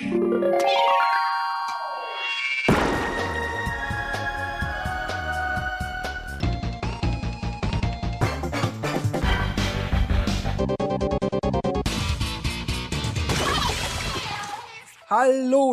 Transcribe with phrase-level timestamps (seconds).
[0.00, 0.16] Hallo,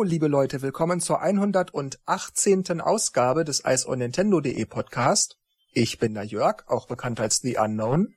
[0.02, 2.82] liebe Leute, willkommen zur 118.
[2.82, 5.38] Ausgabe des Nintendo.de Podcast.
[5.72, 8.14] Ich bin der Jörg, auch bekannt als The Unknown.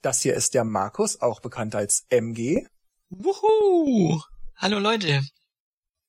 [0.00, 2.66] Das hier ist der Markus, auch bekannt als MG.
[3.10, 4.20] Wuhu!
[4.56, 5.22] Hallo Leute.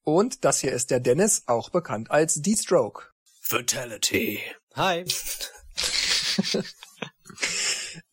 [0.04, 3.04] Und das hier ist der Dennis, auch bekannt als D-Stroke.
[3.42, 4.40] Fatality.
[4.76, 5.06] Hi.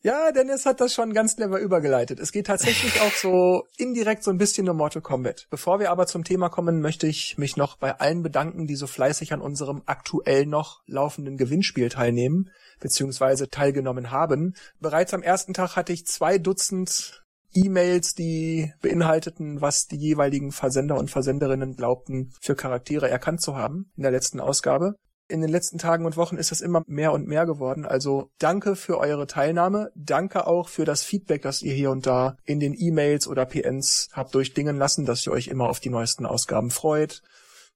[0.03, 2.19] Ja, Dennis hat das schon ganz clever übergeleitet.
[2.19, 5.45] Es geht tatsächlich auch so indirekt so ein bisschen um Mortal Kombat.
[5.51, 8.87] Bevor wir aber zum Thema kommen, möchte ich mich noch bei allen bedanken, die so
[8.87, 14.55] fleißig an unserem aktuell noch laufenden Gewinnspiel teilnehmen, beziehungsweise teilgenommen haben.
[14.79, 17.20] Bereits am ersten Tag hatte ich zwei Dutzend
[17.53, 23.91] E-Mails, die beinhalteten, was die jeweiligen Versender und Versenderinnen glaubten, für Charaktere erkannt zu haben
[23.95, 24.95] in der letzten Ausgabe
[25.31, 27.85] in den letzten Tagen und Wochen ist es immer mehr und mehr geworden.
[27.85, 29.91] Also danke für eure Teilnahme.
[29.95, 34.09] Danke auch für das Feedback, das ihr hier und da in den E-Mails oder PNs
[34.11, 37.21] habt durchdingen lassen, dass ihr euch immer auf die neuesten Ausgaben freut.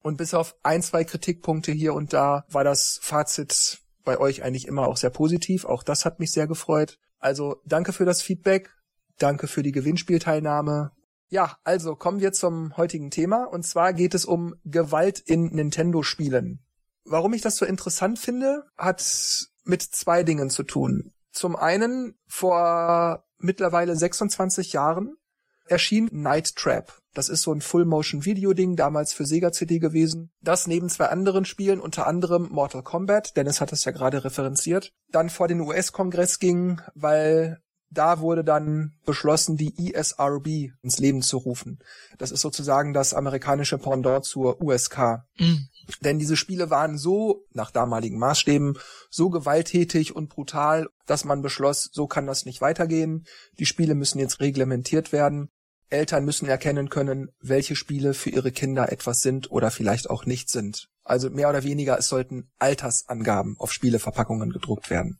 [0.01, 4.67] Und bis auf ein, zwei Kritikpunkte hier und da war das Fazit bei euch eigentlich
[4.67, 5.65] immer auch sehr positiv.
[5.65, 6.99] Auch das hat mich sehr gefreut.
[7.17, 8.69] Also danke für das Feedback.
[9.17, 10.91] Danke für die Gewinnspielteilnahme.
[11.29, 13.45] Ja, also kommen wir zum heutigen Thema.
[13.45, 16.59] Und zwar geht es um Gewalt in Nintendo-Spielen.
[17.03, 21.13] Warum ich das so interessant finde, hat mit zwei Dingen zu tun.
[21.31, 25.17] Zum einen, vor mittlerweile 26 Jahren
[25.67, 26.93] erschien Night Trap.
[27.13, 30.31] Das ist so ein Full-Motion-Video-Ding, damals für Sega CD gewesen.
[30.41, 34.93] Das neben zwei anderen Spielen, unter anderem Mortal Kombat, Dennis hat es ja gerade referenziert,
[35.09, 41.37] dann vor den US-Kongress ging, weil da wurde dann beschlossen, die ESRB ins Leben zu
[41.37, 41.79] rufen.
[42.17, 45.23] Das ist sozusagen das amerikanische Pendant zur USK.
[45.37, 45.67] Mhm.
[46.01, 48.77] Denn diese Spiele waren so, nach damaligen Maßstäben,
[49.09, 53.25] so gewalttätig und brutal, dass man beschloss, so kann das nicht weitergehen.
[53.59, 55.49] Die Spiele müssen jetzt reglementiert werden.
[55.89, 60.49] Eltern müssen erkennen können, welche Spiele für ihre Kinder etwas sind oder vielleicht auch nicht
[60.49, 60.89] sind.
[61.03, 65.19] Also mehr oder weniger, es sollten Altersangaben auf Spieleverpackungen gedruckt werden.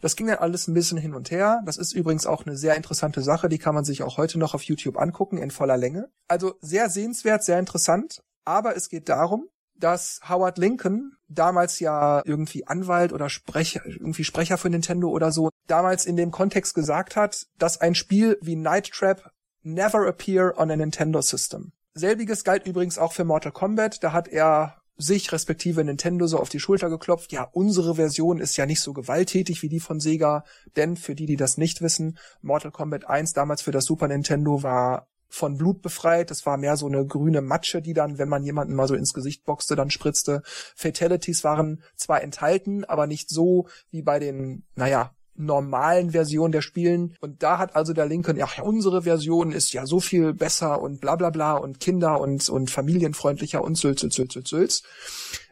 [0.00, 1.62] Das ging dann alles ein bisschen hin und her.
[1.66, 4.54] Das ist übrigens auch eine sehr interessante Sache, die kann man sich auch heute noch
[4.54, 6.08] auf YouTube angucken in voller Länge.
[6.28, 8.22] Also sehr sehenswert, sehr interessant.
[8.44, 14.58] Aber es geht darum, dass Howard Lincoln, damals ja irgendwie Anwalt oder Sprecher, irgendwie Sprecher
[14.58, 18.90] für Nintendo oder so, damals in dem Kontext gesagt hat, dass ein Spiel wie Night
[18.90, 19.30] Trap
[19.62, 21.72] never appear on a Nintendo System.
[21.94, 24.02] Selbiges galt übrigens auch für Mortal Kombat.
[24.02, 27.32] Da hat er sich respektive Nintendo so auf die Schulter geklopft.
[27.32, 30.44] Ja, unsere Version ist ja nicht so gewalttätig wie die von Sega,
[30.76, 34.62] denn für die, die das nicht wissen, Mortal Kombat 1 damals für das Super Nintendo
[34.62, 36.30] war von Blut befreit.
[36.30, 39.14] Das war mehr so eine grüne Matsche, die dann, wenn man jemanden mal so ins
[39.14, 40.42] Gesicht boxte, dann spritzte.
[40.74, 47.16] Fatalities waren zwar enthalten, aber nicht so wie bei den, naja, normalen Versionen der Spielen.
[47.20, 51.00] Und da hat also der Lincoln, ja, unsere Version ist ja so viel besser und
[51.00, 54.82] bla bla bla und Kinder und, und familienfreundlicher und sülz, sülz, sülz, sülz.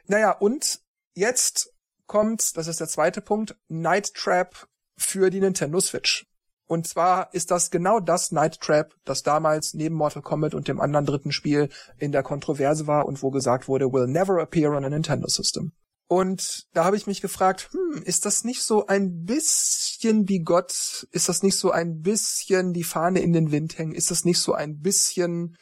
[0.06, 0.80] Naja, und
[1.14, 1.72] jetzt
[2.06, 6.26] kommt, das ist der zweite Punkt, Night Trap für die Nintendo Switch.
[6.68, 10.80] Und zwar ist das genau das Night Trap, das damals neben Mortal Kombat und dem
[10.80, 14.84] anderen dritten Spiel in der Kontroverse war und wo gesagt wurde, will never appear on
[14.84, 15.72] a Nintendo System.
[16.08, 21.06] Und da habe ich mich gefragt, hm, ist das nicht so ein bisschen wie Gott?
[21.10, 23.94] Ist das nicht so ein bisschen die Fahne in den Wind hängen?
[23.94, 25.56] Ist das nicht so ein bisschen,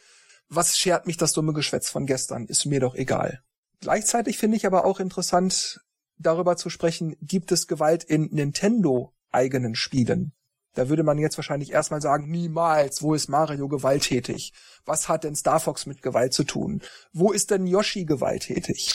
[0.48, 2.46] was schert mich das dumme Geschwätz von gestern?
[2.46, 3.42] Ist mir doch egal.
[3.80, 5.80] Gleichzeitig finde ich aber auch interessant,
[6.18, 10.32] darüber zu sprechen, gibt es Gewalt in Nintendo eigenen Spielen?
[10.74, 14.52] Da würde man jetzt wahrscheinlich erstmal sagen, niemals, wo ist Mario gewalttätig?
[14.84, 16.82] Was hat denn Star Fox mit Gewalt zu tun?
[17.12, 18.92] Wo ist denn Yoshi gewalttätig?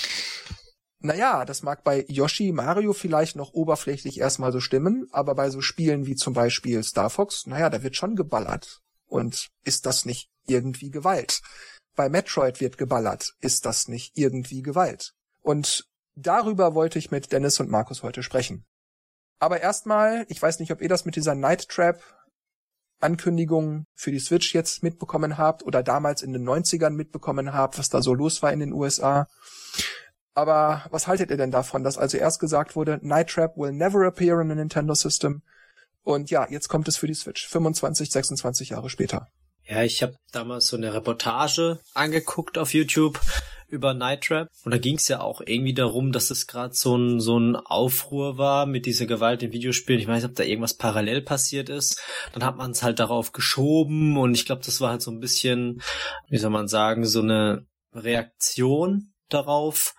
[1.01, 5.61] Naja, das mag bei Yoshi, Mario vielleicht noch oberflächlich erstmal so stimmen, aber bei so
[5.61, 8.81] Spielen wie zum Beispiel Star Fox, naja, da wird schon geballert.
[9.07, 11.41] Und ist das nicht irgendwie Gewalt?
[11.95, 13.33] Bei Metroid wird geballert.
[13.39, 15.13] Ist das nicht irgendwie Gewalt?
[15.41, 15.85] Und
[16.15, 18.65] darüber wollte ich mit Dennis und Markus heute sprechen.
[19.39, 22.03] Aber erstmal, ich weiß nicht, ob ihr das mit dieser Night Trap
[22.99, 27.87] Ankündigung für die Switch jetzt mitbekommen habt oder damals in den 90ern mitbekommen habt, was
[27.87, 29.27] da so los war in den USA.
[30.33, 34.05] Aber was haltet ihr denn davon, dass also erst gesagt wurde, Night Trap will never
[34.05, 35.41] appear in a Nintendo System
[36.03, 39.27] und ja, jetzt kommt es für die Switch, 25, 26 Jahre später.
[39.67, 43.19] Ja, ich habe damals so eine Reportage angeguckt auf YouTube
[43.67, 46.97] über Night Trap und da ging es ja auch irgendwie darum, dass es gerade so
[46.97, 50.01] ein so ein Aufruhr war mit dieser Gewalt in Videospielen.
[50.01, 52.01] Ich weiß nicht, ob da irgendwas parallel passiert ist.
[52.33, 55.19] Dann hat man es halt darauf geschoben und ich glaube, das war halt so ein
[55.19, 55.83] bisschen,
[56.29, 59.93] wie soll man sagen, so eine Reaktion darauf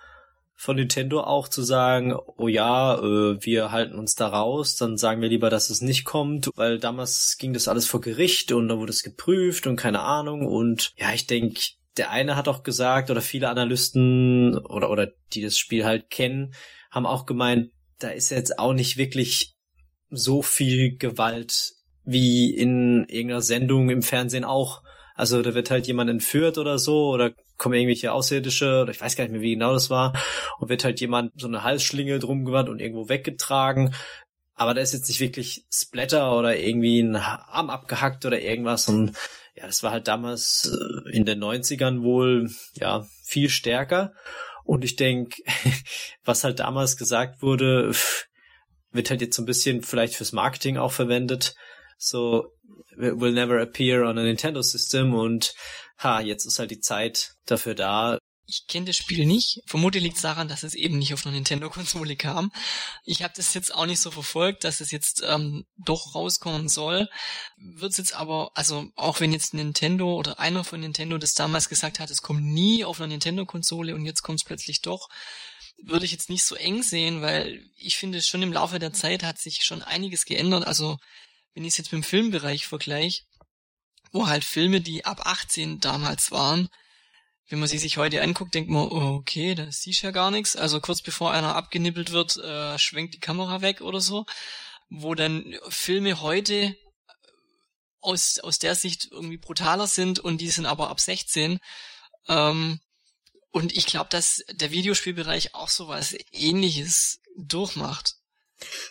[0.61, 5.23] von Nintendo auch zu sagen, oh ja, äh, wir halten uns da raus, dann sagen
[5.23, 8.77] wir lieber, dass es nicht kommt, weil damals ging das alles vor Gericht und da
[8.77, 11.59] wurde es geprüft und keine Ahnung und ja, ich denke,
[11.97, 16.53] der eine hat auch gesagt oder viele Analysten oder oder die das Spiel halt kennen,
[16.91, 19.55] haben auch gemeint, da ist jetzt auch nicht wirklich
[20.11, 21.73] so viel Gewalt
[22.05, 24.83] wie in irgendeiner Sendung im Fernsehen auch.
[25.21, 29.17] Also da wird halt jemand entführt oder so oder kommen irgendwelche Außerirdische oder ich weiß
[29.17, 30.15] gar nicht mehr, wie genau das war
[30.59, 33.95] und wird halt jemand so eine Halsschlinge drum gewandt und irgendwo weggetragen.
[34.55, 39.15] Aber da ist jetzt nicht wirklich Splatter oder irgendwie ein Arm abgehackt oder irgendwas und
[39.57, 44.15] ja, das war halt damals äh, in den 90ern wohl, ja, viel stärker.
[44.65, 45.43] Und ich denke,
[46.25, 47.93] was halt damals gesagt wurde,
[48.91, 51.57] wird halt jetzt so ein bisschen vielleicht fürs Marketing auch verwendet.
[52.03, 52.53] So,
[52.97, 55.55] will never appear on a Nintendo System und
[55.99, 58.19] ha, jetzt ist halt die Zeit dafür da,
[58.51, 59.63] ich kenne das Spiel nicht.
[59.67, 62.51] Vermutlich liegt es daran, dass es eben nicht auf einer Nintendo-Konsole kam.
[63.05, 67.09] Ich habe das jetzt auch nicht so verfolgt, dass es jetzt ähm, doch rauskommen soll.
[67.57, 71.69] Wird es jetzt aber, also auch wenn jetzt Nintendo oder einer von Nintendo das damals
[71.69, 75.09] gesagt hat, es kommt nie auf einer Nintendo-Konsole und jetzt kommt es plötzlich doch,
[75.83, 79.23] würde ich jetzt nicht so eng sehen, weil ich finde, schon im Laufe der Zeit
[79.23, 80.67] hat sich schon einiges geändert.
[80.67, 80.99] Also
[81.55, 83.23] wenn ich es jetzt mit dem Filmbereich vergleiche,
[84.13, 86.69] wo halt Filme, die ab 18 damals waren,
[87.51, 90.55] wenn man sie sich heute anguckt, denkt man, oh, okay, da siehst ja gar nichts.
[90.55, 94.25] Also kurz bevor einer abgenippelt wird, äh, schwenkt die Kamera weg oder so.
[94.89, 96.77] Wo dann Filme heute äh,
[98.01, 101.59] aus, aus der Sicht irgendwie brutaler sind und die sind aber ab 16.
[102.29, 102.81] Ähm,
[103.51, 108.15] und ich glaube, dass der Videospielbereich auch sowas ähnliches durchmacht.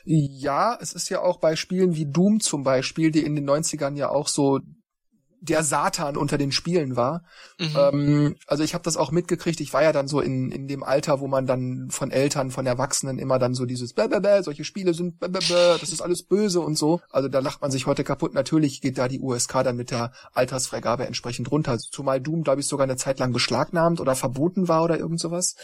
[0.06, 3.96] Ja, es ist ja auch bei Spielen wie Doom zum Beispiel, die in den 90ern
[3.96, 4.60] ja auch so
[5.42, 7.24] der Satan unter den Spielen war.
[7.60, 7.76] Mhm.
[7.78, 9.60] Ähm, also ich habe das auch mitgekriegt.
[9.62, 12.66] Ich war ja dann so in, in dem Alter, wo man dann von Eltern, von
[12.66, 16.78] Erwachsenen immer dann so dieses Blablabla, solche Spiele sind Blablabla, das ist alles böse und
[16.78, 17.02] so.
[17.10, 18.34] Also da lacht man sich heute kaputt.
[18.34, 21.78] Natürlich geht da die USK dann mit der Altersfreigabe entsprechend runter.
[21.80, 25.56] Zumal Doom, glaube ich, sogar eine Zeit lang beschlagnahmt oder verboten war oder irgend sowas.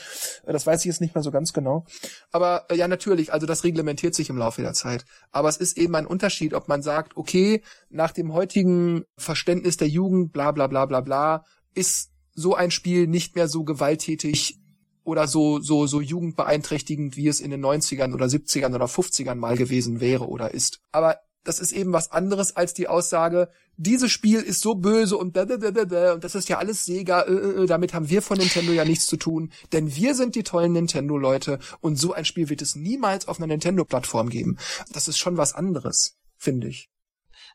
[0.45, 1.85] Äh, das weiß ich jetzt nicht mehr so ganz genau.
[2.31, 5.05] Aber äh, ja, natürlich, also das reglementiert sich im Laufe der Zeit.
[5.31, 9.77] Aber es ist eben ein Unterschied, ob man sagt, okay, nach dem heutigen Verständnis Verständnis
[9.77, 14.59] der Jugend, bla bla bla bla bla, ist so ein Spiel nicht mehr so gewalttätig
[15.03, 19.57] oder so, so, so jugendbeeinträchtigend, wie es in den 90ern oder 70ern oder 50ern mal
[19.57, 20.81] gewesen wäre oder ist.
[20.91, 25.35] Aber das ist eben was anderes als die Aussage, dieses Spiel ist so böse und
[25.35, 28.09] da, da, da, da, und das ist ja alles Sega, äh, äh, äh, damit haben
[28.09, 32.13] wir von Nintendo ja nichts zu tun, denn wir sind die tollen Nintendo-Leute und so
[32.13, 34.57] ein Spiel wird es niemals auf einer Nintendo-Plattform geben.
[34.91, 36.89] Das ist schon was anderes, finde ich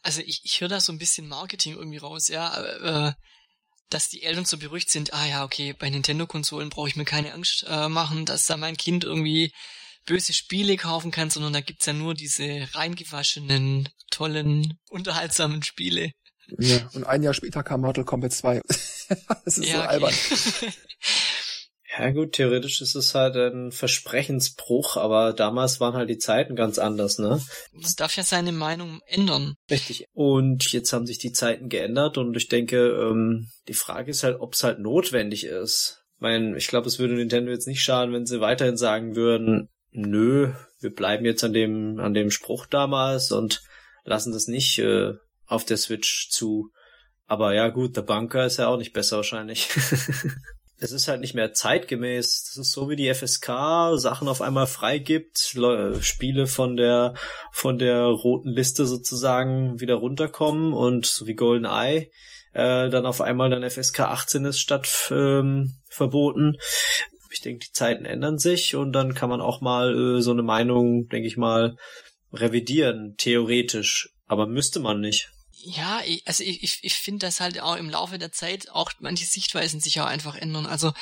[0.03, 3.13] also ich, ich höre da so ein bisschen Marketing irgendwie raus, ja, äh,
[3.91, 7.35] dass die Eltern so beruhigt sind, ah ja, okay, bei Nintendo-Konsolen brauche ich mir keine
[7.35, 9.53] Angst äh, machen, dass da mein Kind irgendwie
[10.07, 16.13] böse Spiele kaufen kann, sondern da gibt's ja nur diese reingewaschenen, tollen, unterhaltsamen Spiele.
[16.59, 18.61] Ja, und ein Jahr später kam Mortal Kombat 2.
[19.45, 20.15] das ist ja, so okay.
[22.01, 26.79] Ja gut, theoretisch ist es halt ein Versprechensbruch, aber damals waren halt die Zeiten ganz
[26.79, 27.43] anders, ne?
[27.73, 29.55] Man darf ja seine Meinung ändern.
[29.71, 30.07] Richtig.
[30.13, 34.41] Und jetzt haben sich die Zeiten geändert und ich denke, ähm, die Frage ist halt,
[34.41, 36.03] ob es halt notwendig ist.
[36.17, 39.69] Ich meine, ich glaube, es würde Nintendo jetzt nicht schaden, wenn sie weiterhin sagen würden,
[39.91, 43.63] nö, wir bleiben jetzt an dem, an dem Spruch damals und
[44.05, 45.13] lassen das nicht äh,
[45.47, 46.71] auf der Switch zu.
[47.27, 49.69] Aber ja gut, der Bunker ist ja auch nicht besser wahrscheinlich.
[50.81, 52.45] es ist halt nicht mehr zeitgemäß.
[52.45, 55.55] Das ist so wie die FSK Sachen auf einmal freigibt,
[56.01, 57.15] Spiele von der
[57.53, 62.11] von der roten Liste sozusagen wieder runterkommen und so wie GoldenEye
[62.53, 66.57] äh, dann auf einmal dann FSK 18 ist statt ähm, verboten.
[67.33, 70.43] Ich denke, die Zeiten ändern sich und dann kann man auch mal äh, so eine
[70.43, 71.77] Meinung, denke ich mal,
[72.33, 74.11] revidieren, theoretisch.
[74.27, 75.31] Aber müsste man nicht
[75.63, 78.93] ja, ich, also ich, ich, ich finde, dass halt auch im Laufe der Zeit auch
[79.01, 80.67] manche Sichtweisen sich auch einfach ändern.
[80.67, 80.93] Also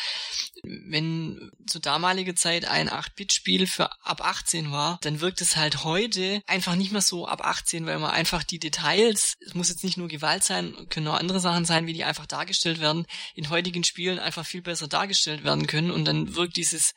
[0.63, 6.43] wenn zu damaliger Zeit ein 8-Bit-Spiel für ab 18 war, dann wirkt es halt heute
[6.47, 9.97] einfach nicht mehr so ab 18, weil man einfach die Details, es muss jetzt nicht
[9.97, 13.85] nur Gewalt sein, können auch andere Sachen sein, wie die einfach dargestellt werden, in heutigen
[13.85, 16.95] Spielen einfach viel besser dargestellt werden können und dann wirkt dieses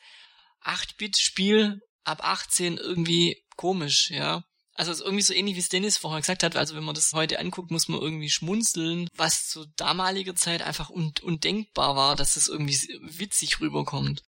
[0.64, 4.42] 8-Bit-Spiel ab 18 irgendwie komisch, ja.
[4.82, 6.56] Also es ist irgendwie so ähnlich wie es Dennis vorher gesagt hat.
[6.56, 10.90] Also wenn man das heute anguckt, muss man irgendwie schmunzeln, was zu damaliger Zeit einfach
[10.90, 14.24] un undenkbar war, dass es irgendwie witzig rüberkommt.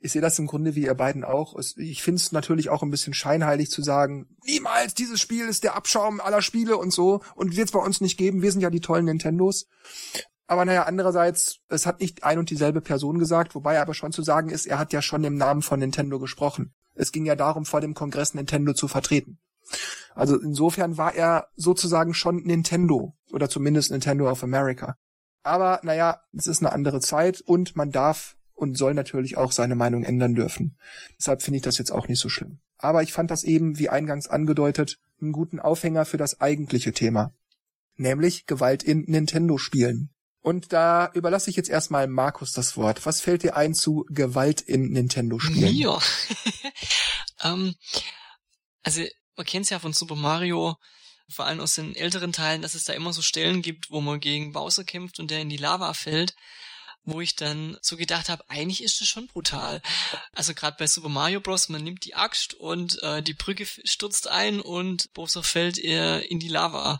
[0.00, 1.54] Ich sehe das im Grunde wie ihr beiden auch.
[1.76, 5.76] Ich finde es natürlich auch ein bisschen scheinheilig zu sagen, niemals, dieses Spiel ist der
[5.76, 8.42] Abschaum aller Spiele und so und wird es bei uns nicht geben.
[8.42, 9.68] Wir sind ja die tollen Nintendos.
[10.48, 14.24] Aber naja, andererseits, es hat nicht ein und dieselbe Person gesagt, wobei aber schon zu
[14.24, 16.74] sagen ist, er hat ja schon im Namen von Nintendo gesprochen.
[16.96, 19.38] Es ging ja darum, vor dem Kongress Nintendo zu vertreten.
[20.18, 24.96] Also insofern war er sozusagen schon Nintendo oder zumindest Nintendo of America.
[25.44, 29.76] Aber naja, es ist eine andere Zeit und man darf und soll natürlich auch seine
[29.76, 30.76] Meinung ändern dürfen.
[31.16, 32.58] Deshalb finde ich das jetzt auch nicht so schlimm.
[32.78, 37.32] Aber ich fand das eben, wie eingangs angedeutet, einen guten Aufhänger für das eigentliche Thema.
[37.94, 40.10] Nämlich Gewalt in Nintendo-Spielen.
[40.40, 43.06] Und da überlasse ich jetzt erstmal Markus das Wort.
[43.06, 45.74] Was fällt dir ein zu Gewalt in Nintendo-Spielen?
[45.74, 45.98] Mir?
[47.44, 47.76] ähm,
[48.82, 49.02] also
[49.38, 50.76] man kennt es ja von Super Mario,
[51.30, 54.20] vor allem aus den älteren Teilen, dass es da immer so Stellen gibt, wo man
[54.20, 56.34] gegen Bowser kämpft und der in die Lava fällt
[57.08, 59.80] wo ich dann so gedacht habe, eigentlich ist das schon brutal.
[60.34, 61.68] Also gerade bei Super Mario Bros.
[61.68, 66.38] man nimmt die Axt und äh, die Brücke stürzt ein und Bowser fällt er in
[66.38, 66.98] die Lava.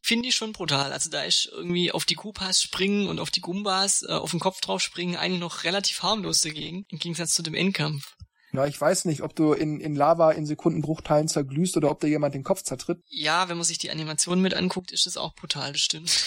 [0.00, 0.92] Finde ich schon brutal.
[0.92, 4.40] Also da ist irgendwie auf die Koopas springen und auf die Gumbas äh, auf den
[4.40, 8.14] Kopf drauf springen eigentlich noch relativ harmlos dagegen, im Gegensatz zu dem Endkampf.
[8.50, 12.08] Na, ich weiß nicht, ob du in, in Lava in Sekundenbruchteilen zerglühst oder ob dir
[12.08, 13.02] jemand den Kopf zertritt.
[13.08, 16.10] Ja, wenn man sich die Animation mit anguckt, ist das auch brutal, das stimmt.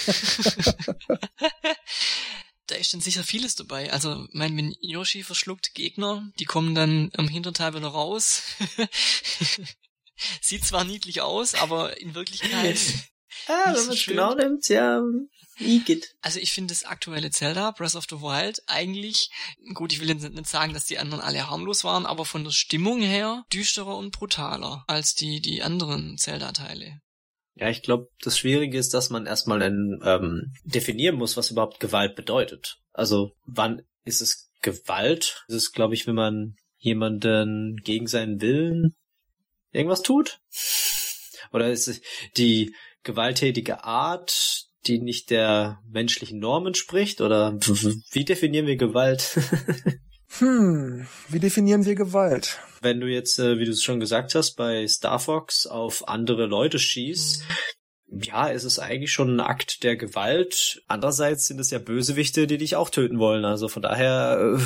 [2.67, 3.91] da ist dann sicher vieles dabei.
[3.91, 8.43] Also, mein, wenn Yoshi verschluckt Gegner, die kommen dann am Hinterteil wieder raus.
[10.41, 12.77] Sieht zwar niedlich aus, aber in Wirklichkeit.
[13.47, 15.01] ah, wenn man es genau nimmt, ja,
[15.61, 16.15] Igitt.
[16.21, 19.29] Also ich finde das aktuelle Zelda, Breath of the Wild, eigentlich,
[19.73, 22.51] gut, ich will jetzt nicht sagen, dass die anderen alle harmlos waren, aber von der
[22.51, 26.99] Stimmung her düsterer und brutaler als die, die anderen Zelda-Teile.
[27.55, 31.79] Ja, ich glaube, das Schwierige ist, dass man erstmal ein, ähm, definieren muss, was überhaupt
[31.79, 32.77] Gewalt bedeutet.
[32.93, 35.43] Also wann ist es Gewalt?
[35.47, 38.95] Das ist, glaube ich, wenn man jemanden gegen seinen Willen
[39.71, 40.39] irgendwas tut?
[41.51, 42.01] Oder ist es
[42.37, 47.21] die gewalttätige Art, die nicht der menschlichen Normen spricht?
[47.21, 47.57] Oder
[48.11, 49.39] wie definieren wir Gewalt?
[50.39, 52.59] hm, wie definieren wir Gewalt?
[52.81, 56.47] wenn du jetzt, äh, wie du es schon gesagt hast, bei Star Fox auf andere
[56.47, 57.43] Leute schießt,
[58.07, 58.21] mhm.
[58.23, 60.81] ja, ist es eigentlich schon ein Akt der Gewalt.
[60.87, 63.45] Andererseits sind es ja Bösewichte, die dich auch töten wollen.
[63.45, 64.57] Also von daher.
[64.57, 64.61] Äh,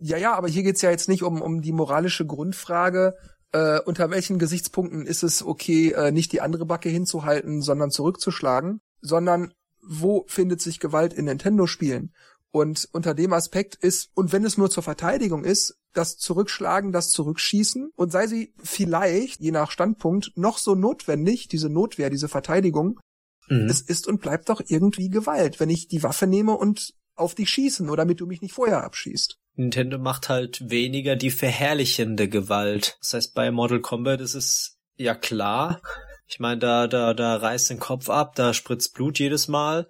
[0.00, 3.14] ja, ja, aber hier geht's ja jetzt nicht um, um die moralische Grundfrage,
[3.56, 8.80] äh, unter welchen Gesichtspunkten ist es okay, äh, nicht die andere Backe hinzuhalten, sondern zurückzuschlagen,
[9.00, 12.12] sondern wo findet sich Gewalt in Nintendo-Spielen?
[12.50, 17.10] Und unter dem Aspekt ist, und wenn es nur zur Verteidigung ist, das Zurückschlagen, das
[17.10, 23.00] Zurückschießen und sei sie vielleicht, je nach Standpunkt, noch so notwendig, diese Notwehr, diese Verteidigung,
[23.48, 23.68] mhm.
[23.70, 27.48] es ist und bleibt doch irgendwie Gewalt, wenn ich die Waffe nehme und auf dich
[27.48, 29.38] schießen oder damit du mich nicht vorher abschießt.
[29.56, 32.98] Nintendo macht halt weniger die verherrlichende Gewalt.
[33.00, 35.80] Das heißt, bei Mortal Kombat ist es ja klar.
[36.28, 39.88] Ich meine, da, da, da reißt den Kopf ab, da spritzt Blut jedes Mal.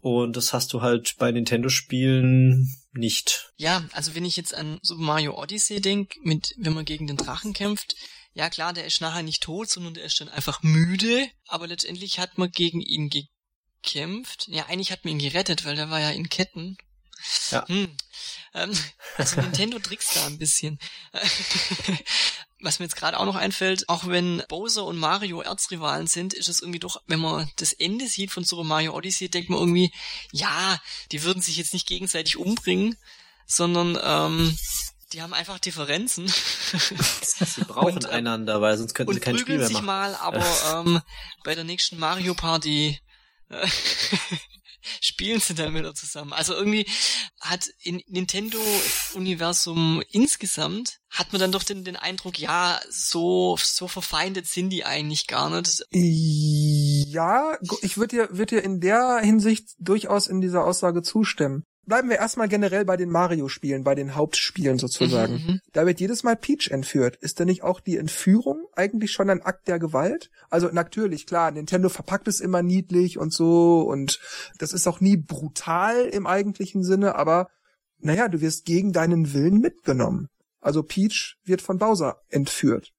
[0.00, 3.52] Und das hast du halt bei Nintendo-Spielen nicht.
[3.56, 7.16] Ja, also wenn ich jetzt an Super Mario Odyssey denke, mit, wenn man gegen den
[7.16, 7.94] Drachen kämpft,
[8.34, 12.18] ja klar, der ist nachher nicht tot, sondern der ist dann einfach müde, aber letztendlich
[12.18, 14.48] hat man gegen ihn gekämpft.
[14.48, 16.76] Ja, eigentlich hat man ihn gerettet, weil der war ja in Ketten.
[17.50, 17.66] Ja.
[17.68, 17.96] Hm.
[19.18, 20.78] Also Nintendo trickst da ein bisschen.
[22.62, 26.48] was mir jetzt gerade auch noch einfällt, auch wenn Bowser und Mario Erzrivalen sind, ist
[26.48, 29.92] es irgendwie doch, wenn man das Ende sieht von Super Mario Odyssey, denkt man irgendwie,
[30.30, 30.80] ja,
[31.10, 32.96] die würden sich jetzt nicht gegenseitig umbringen,
[33.46, 34.56] sondern ähm,
[35.12, 36.28] die haben einfach Differenzen.
[36.28, 39.74] Sie brauchen und, äh, einander, weil sonst könnten sie kein Spiel mehr machen.
[39.74, 41.00] sich mal, aber ähm,
[41.44, 42.98] bei der nächsten Mario Party
[43.50, 43.66] äh,
[45.00, 46.32] spielen sie dann wieder zusammen.
[46.32, 46.86] Also irgendwie
[47.40, 54.46] hat in Nintendo-Universum insgesamt hat man dann doch den, den Eindruck, ja, so, so verfeindet
[54.46, 55.84] sind die eigentlich gar nicht.
[55.92, 61.64] Ja, ich würde dir, würd dir in der Hinsicht durchaus in dieser Aussage zustimmen.
[61.84, 65.34] Bleiben wir erstmal generell bei den Mario-Spielen, bei den Hauptspielen sozusagen.
[65.34, 65.60] Mhm, mhm.
[65.72, 67.16] Da wird jedes Mal Peach entführt.
[67.16, 70.30] Ist denn nicht auch die Entführung eigentlich schon ein Akt der Gewalt?
[70.48, 74.20] Also natürlich, klar, Nintendo verpackt es immer niedlich und so und
[74.58, 77.48] das ist auch nie brutal im eigentlichen Sinne, aber
[77.98, 80.28] naja, du wirst gegen deinen Willen mitgenommen.
[80.60, 82.92] Also Peach wird von Bowser entführt.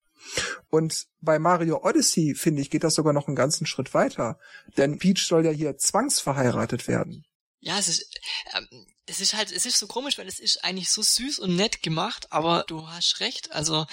[0.69, 4.37] Und bei Mario Odyssey, finde ich, geht das sogar noch einen ganzen Schritt weiter.
[4.77, 7.23] Denn Peach soll ja hier zwangsverheiratet werden.
[7.63, 8.19] Ja, es ist,
[8.55, 11.55] ähm, es ist halt, es ist so komisch, weil es ist eigentlich so süß und
[11.55, 13.85] nett gemacht, aber du hast recht, also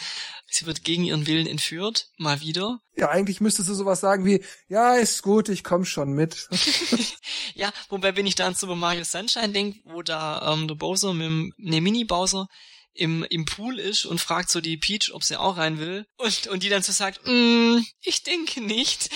[0.49, 2.81] sie wird gegen ihren Willen entführt, mal wieder.
[2.97, 6.49] Ja, eigentlich müsstest du sowas sagen wie, ja, ist gut, ich komm schon mit.
[7.55, 11.15] ja, wobei, wenn ich da an Super Mario Sunshine denke, wo da ähm, der Bowser
[11.15, 12.49] mit dem, ne, Mini-Bowser
[12.93, 16.07] im, im Pool ist und fragt so die Peach, ob sie auch rein will.
[16.17, 19.11] Und, und die dann so sagt, mm, ich denke nicht.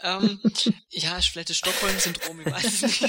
[0.00, 0.40] Ähm,
[0.90, 3.00] ja, vielleicht das Stockholm-Syndrom, ich weiß es nicht.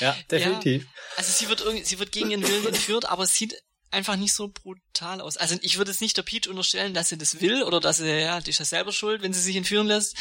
[0.00, 0.84] ja, definitiv.
[0.84, 3.54] Ja, also sie wird irgendwie, sie wird gegen ihren Willen entführt, aber es sieht
[3.92, 5.36] einfach nicht so brutal aus.
[5.36, 8.08] Also ich würde es nicht der Peach unterstellen, dass sie das will oder dass sie,
[8.08, 10.16] ja, die ist ja selber schuld, wenn sie sich entführen lässt.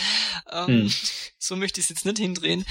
[0.51, 0.94] Ähm, hm.
[1.39, 2.65] So möchte ich es jetzt nicht hindrehen.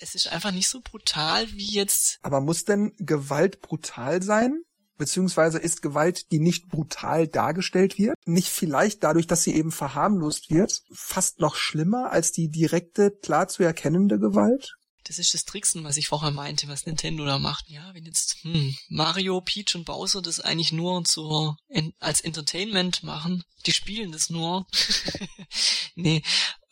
[0.00, 2.18] Es ist einfach nicht so brutal wie jetzt.
[2.22, 4.62] Aber muss denn Gewalt brutal sein?
[5.00, 10.50] Beziehungsweise ist Gewalt, die nicht brutal dargestellt wird, nicht vielleicht dadurch, dass sie eben verharmlost
[10.50, 14.74] wird, fast noch schlimmer als die direkte, klar zu erkennende Gewalt?
[15.04, 17.68] Das ist das Tricksen, was ich vorher meinte, was Nintendo da macht.
[17.68, 21.56] Ja, wenn jetzt hm, Mario, Peach und Bowser das eigentlich nur zur,
[21.98, 24.66] als Entertainment machen, die spielen das nur.
[25.96, 26.22] nee,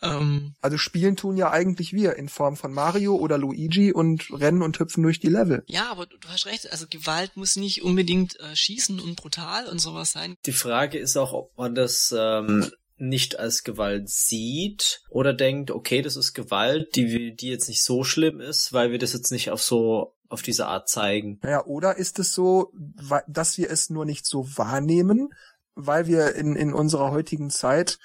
[0.03, 4.63] ähm, also spielen tun ja eigentlich wir in Form von Mario oder Luigi und rennen
[4.63, 5.65] und hüpfen durch die Level.
[5.67, 9.81] Ja, aber du hast recht, also Gewalt muss nicht unbedingt äh, schießen und brutal und
[9.81, 10.37] sowas sein.
[10.47, 16.03] Die Frage ist auch, ob man das ähm, nicht als Gewalt sieht oder denkt, okay,
[16.03, 19.51] das ist Gewalt, die, die jetzt nicht so schlimm ist, weil wir das jetzt nicht
[19.51, 21.39] auf so auf diese Art zeigen.
[21.43, 22.71] Naja, oder ist es so,
[23.27, 25.31] dass wir es nur nicht so wahrnehmen,
[25.75, 27.99] weil wir in, in unserer heutigen Zeit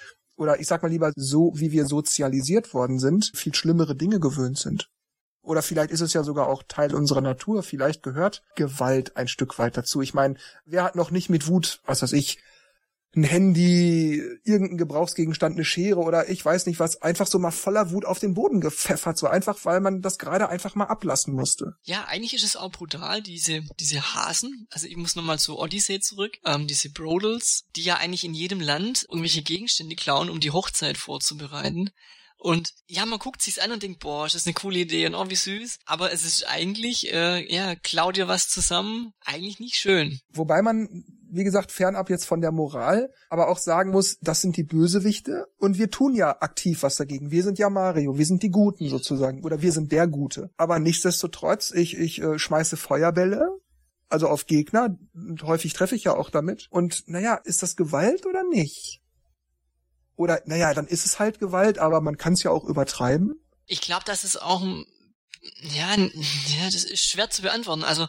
[0.43, 4.57] oder ich sag mal lieber so, wie wir sozialisiert worden sind, viel schlimmere Dinge gewöhnt
[4.57, 4.89] sind.
[5.41, 7.63] Oder vielleicht ist es ja sogar auch Teil unserer Natur.
[7.63, 10.01] Vielleicht gehört Gewalt ein Stück weit dazu.
[10.01, 10.35] Ich meine,
[10.65, 12.39] wer hat noch nicht mit Wut, was weiß ich,
[13.15, 17.91] ein Handy, irgendein Gebrauchsgegenstand, eine Schere oder ich weiß nicht was, einfach so mal voller
[17.91, 21.75] Wut auf den Boden gepfeffert, so einfach, weil man das gerade einfach mal ablassen musste.
[21.83, 25.99] Ja, eigentlich ist es auch brutal, diese, diese Hasen, also ich muss nochmal zu Odyssey
[25.99, 30.51] zurück, ähm, diese Brodels, die ja eigentlich in jedem Land irgendwelche Gegenstände klauen, um die
[30.51, 31.91] Hochzeit vorzubereiten.
[32.37, 35.15] Und ja, man guckt sich's an und denkt, boah, ist das eine coole Idee und
[35.15, 35.79] oh, wie süß.
[35.85, 40.19] Aber es ist eigentlich, äh, ja, klau dir was zusammen, eigentlich nicht schön.
[40.27, 44.55] Wobei man wie gesagt, fernab jetzt von der Moral, aber auch sagen muss, das sind
[44.55, 47.31] die Bösewichte und wir tun ja aktiv was dagegen.
[47.31, 50.51] Wir sind ja Mario, wir sind die Guten sozusagen oder wir sind der Gute.
[50.57, 53.49] Aber nichtsdestotrotz, ich, ich äh, schmeiße Feuerbälle,
[54.09, 54.97] also auf Gegner,
[55.41, 56.67] häufig treffe ich ja auch damit.
[56.69, 59.01] Und naja, ist das Gewalt oder nicht?
[60.15, 63.33] Oder naja, dann ist es halt Gewalt, aber man kann es ja auch übertreiben.
[63.65, 64.61] Ich glaube, das ist auch
[65.61, 67.83] ja, ja, das ist schwer zu beantworten.
[67.83, 68.07] Also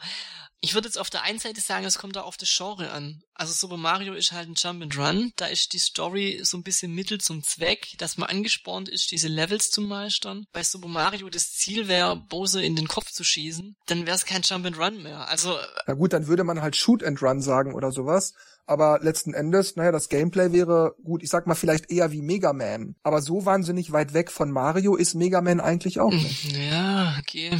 [0.64, 3.22] ich würde jetzt auf der einen Seite sagen, es kommt da auf das Genre an.
[3.35, 5.33] Also Super Mario ist halt ein Jump and Run.
[5.37, 9.29] Da ist die Story so ein bisschen Mittel zum Zweck, dass man angespornt ist, diese
[9.29, 10.46] Levels zu meistern.
[10.53, 13.77] Bei Super Mario das Ziel wäre, Bowser in den Kopf zu schießen.
[13.87, 15.29] Dann wäre es kein Jump and Run mehr.
[15.29, 15.55] Also.
[15.87, 18.33] Na gut, dann würde man halt Shoot and Run sagen oder sowas.
[18.64, 22.55] Aber letzten Endes, naja, das Gameplay wäre gut, ich sag mal vielleicht eher wie Mega
[22.55, 22.96] Man.
[23.03, 26.57] Aber so wahnsinnig weit weg von Mario ist Mega Man eigentlich auch nicht.
[26.57, 27.59] Ja, okay.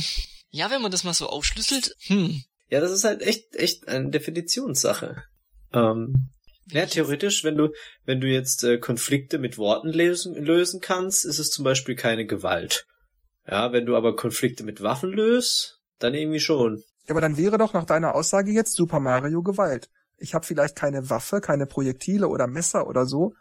[0.48, 4.11] Ja, wenn man das mal so aufschlüsselt, hm, ja, das ist halt echt, echt eine
[4.11, 5.24] Definitionssache.
[5.72, 6.31] Ähm,
[6.66, 7.70] ja, theoretisch, wenn du,
[8.05, 12.27] wenn du jetzt äh, Konflikte mit Worten lösen, lösen kannst, ist es zum Beispiel keine
[12.27, 12.87] Gewalt.
[13.46, 16.83] Ja, wenn du aber Konflikte mit Waffen löst, dann irgendwie schon.
[17.07, 19.90] Ja, aber dann wäre doch nach deiner Aussage jetzt Super Mario Gewalt.
[20.16, 23.35] Ich habe vielleicht keine Waffe, keine Projektile oder Messer oder so,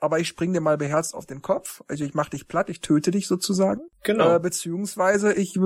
[0.00, 1.82] aber ich spring dir mal beherzt auf den Kopf.
[1.86, 3.82] Also ich mach dich platt, ich töte dich sozusagen.
[4.02, 4.34] Genau.
[4.34, 5.58] Äh, beziehungsweise ich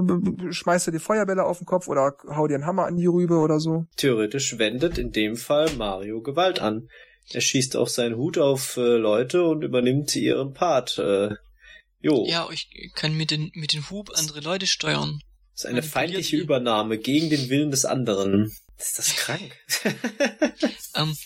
[0.51, 3.61] schmeiße dir Feuerbälle auf den Kopf oder hau dir einen Hammer an die Rübe oder
[3.61, 3.87] so.
[3.97, 6.89] Theoretisch wendet in dem Fall Mario Gewalt an.
[7.31, 10.99] Er schießt auch seinen Hut auf äh, Leute und übernimmt ihren Part.
[10.99, 11.31] Äh,
[12.01, 12.27] jo.
[12.27, 15.21] Ja, ich kann mit den, mit den Hub andere Leute steuern.
[15.55, 18.53] Das ist eine feindliche Übernahme gegen den Willen des anderen.
[18.77, 19.57] Ist das krank?
[20.97, 21.17] ähm,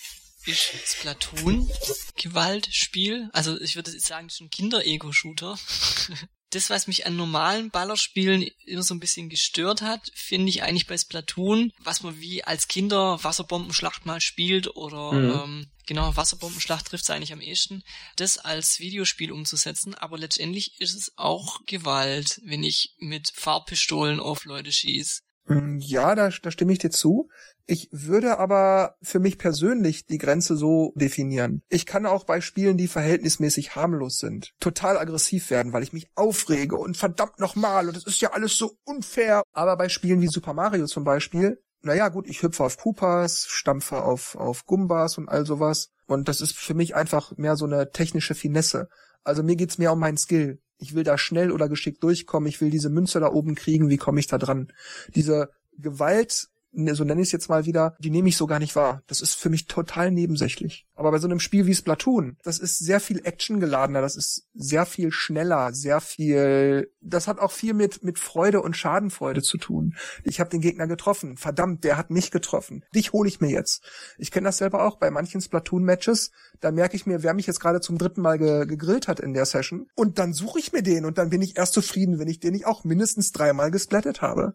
[0.48, 1.70] ist Splatoon
[2.16, 3.28] Gewaltspiel.
[3.32, 5.58] Also ich würde sagen, das ist ein Kinder-Ego-Shooter.
[6.50, 10.86] das, was mich an normalen Ballerspielen immer so ein bisschen gestört hat, finde ich eigentlich
[10.86, 15.30] bei Splatoon, was man wie als Kinder Wasserbombenschlacht mal spielt oder mhm.
[15.30, 17.82] ähm, genau, Wasserbombenschlacht trifft es eigentlich am ehesten,
[18.16, 24.44] das als Videospiel umzusetzen, aber letztendlich ist es auch Gewalt, wenn ich mit Farbpistolen auf
[24.44, 25.20] Leute schieße.
[25.48, 27.28] Mm, ja, da, da stimme ich dir zu.
[27.66, 31.62] Ich würde aber für mich persönlich die Grenze so definieren.
[31.68, 36.08] Ich kann auch bei Spielen, die verhältnismäßig harmlos sind, total aggressiv werden, weil ich mich
[36.14, 39.42] aufrege und verdammt nochmal und es ist ja alles so unfair.
[39.52, 44.02] Aber bei Spielen wie Super Mario zum Beispiel, naja gut, ich hüpfe auf Pupas, stampfe
[44.02, 45.90] auf, auf Gumbas und all sowas.
[46.06, 48.88] Und das ist für mich einfach mehr so eine technische Finesse.
[49.24, 50.60] Also mir geht's mehr um meinen Skill.
[50.78, 52.48] Ich will da schnell oder geschickt durchkommen.
[52.48, 53.88] Ich will diese Münze da oben kriegen.
[53.88, 54.72] Wie komme ich da dran?
[55.14, 58.76] Diese Gewalt so nenne ich es jetzt mal wieder, die nehme ich so gar nicht
[58.76, 59.02] wahr.
[59.06, 60.86] Das ist für mich total nebensächlich.
[60.94, 64.48] Aber bei so einem Spiel wie Splatoon, das ist sehr viel Action geladener, das ist
[64.54, 69.58] sehr viel schneller, sehr viel, das hat auch viel mit, mit Freude und Schadenfreude zu
[69.58, 69.94] tun.
[70.24, 72.84] Ich habe den Gegner getroffen, verdammt, der hat mich getroffen.
[72.94, 73.82] Dich hole ich mir jetzt.
[74.18, 77.60] Ich kenne das selber auch bei manchen Splatoon-Matches, da merke ich mir, wer mich jetzt
[77.60, 79.86] gerade zum dritten Mal ge gegrillt hat in der Session.
[79.94, 82.52] Und dann suche ich mir den und dann bin ich erst zufrieden, wenn ich den
[82.52, 84.54] nicht auch mindestens dreimal gesplattet habe.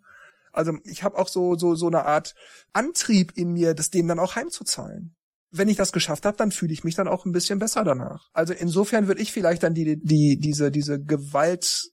[0.54, 2.36] Also ich habe auch so so so eine Art
[2.72, 5.16] Antrieb in mir, das dem dann auch heimzuzahlen.
[5.52, 8.30] Wenn ich das geschafft habe, dann fühle ich mich dann auch ein bisschen besser danach.
[8.34, 11.92] Also insofern würde ich vielleicht dann die die diese diese Gewalt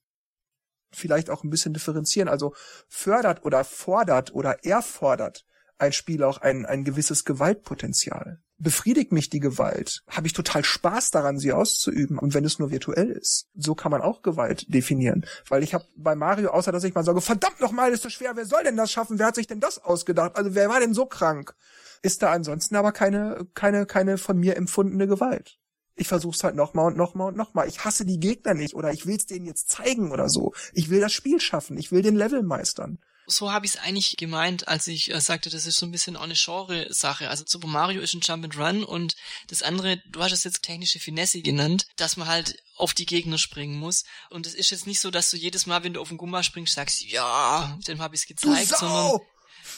[0.92, 2.29] vielleicht auch ein bisschen differenzieren.
[2.29, 2.55] Also
[2.88, 5.44] fördert oder fordert oder erfordert
[5.79, 10.03] ein Spiel auch ein, ein gewisses Gewaltpotenzial befriedigt mich die Gewalt?
[10.09, 12.18] Habe ich total Spaß daran, sie auszuüben?
[12.18, 15.27] Und wenn es nur virtuell ist, so kann man auch Gewalt definieren.
[15.49, 18.37] Weil ich habe bei Mario, außer dass ich mal sage, verdammt nochmal, ist das schwer,
[18.37, 19.18] wer soll denn das schaffen?
[19.18, 20.37] Wer hat sich denn das ausgedacht?
[20.37, 21.55] Also wer war denn so krank?
[22.03, 25.59] Ist da ansonsten aber keine, keine, keine von mir empfundene Gewalt.
[25.96, 27.68] Ich versuch's halt nochmal und nochmal und nochmal.
[27.68, 30.55] Ich hasse die Gegner nicht oder ich will's denen jetzt zeigen oder so.
[30.73, 31.77] Ich will das Spiel schaffen.
[31.77, 32.99] Ich will den Level meistern
[33.31, 36.16] so habe ich es eigentlich gemeint, als ich äh, sagte, das ist so ein bisschen
[36.16, 37.29] auch eine Genre-Sache.
[37.31, 39.16] Also Super Mario ist ein Jump and Run und
[39.49, 43.38] das andere, du hast es jetzt technische Finesse genannt, dass man halt auf die Gegner
[43.38, 44.05] springen muss.
[44.31, 46.43] Und es ist jetzt nicht so, dass du jedes Mal, wenn du auf den Gumba
[46.43, 49.21] springst, sagst, ja, dem habe ich es gezeigt, sondern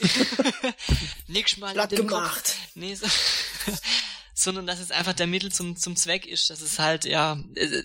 [1.26, 2.54] nächstes Mal Blatt gemacht.
[2.74, 3.06] Nee, so
[4.34, 7.82] sondern dass es einfach der Mittel zum, zum Zweck ist, dass es halt, ja, äh,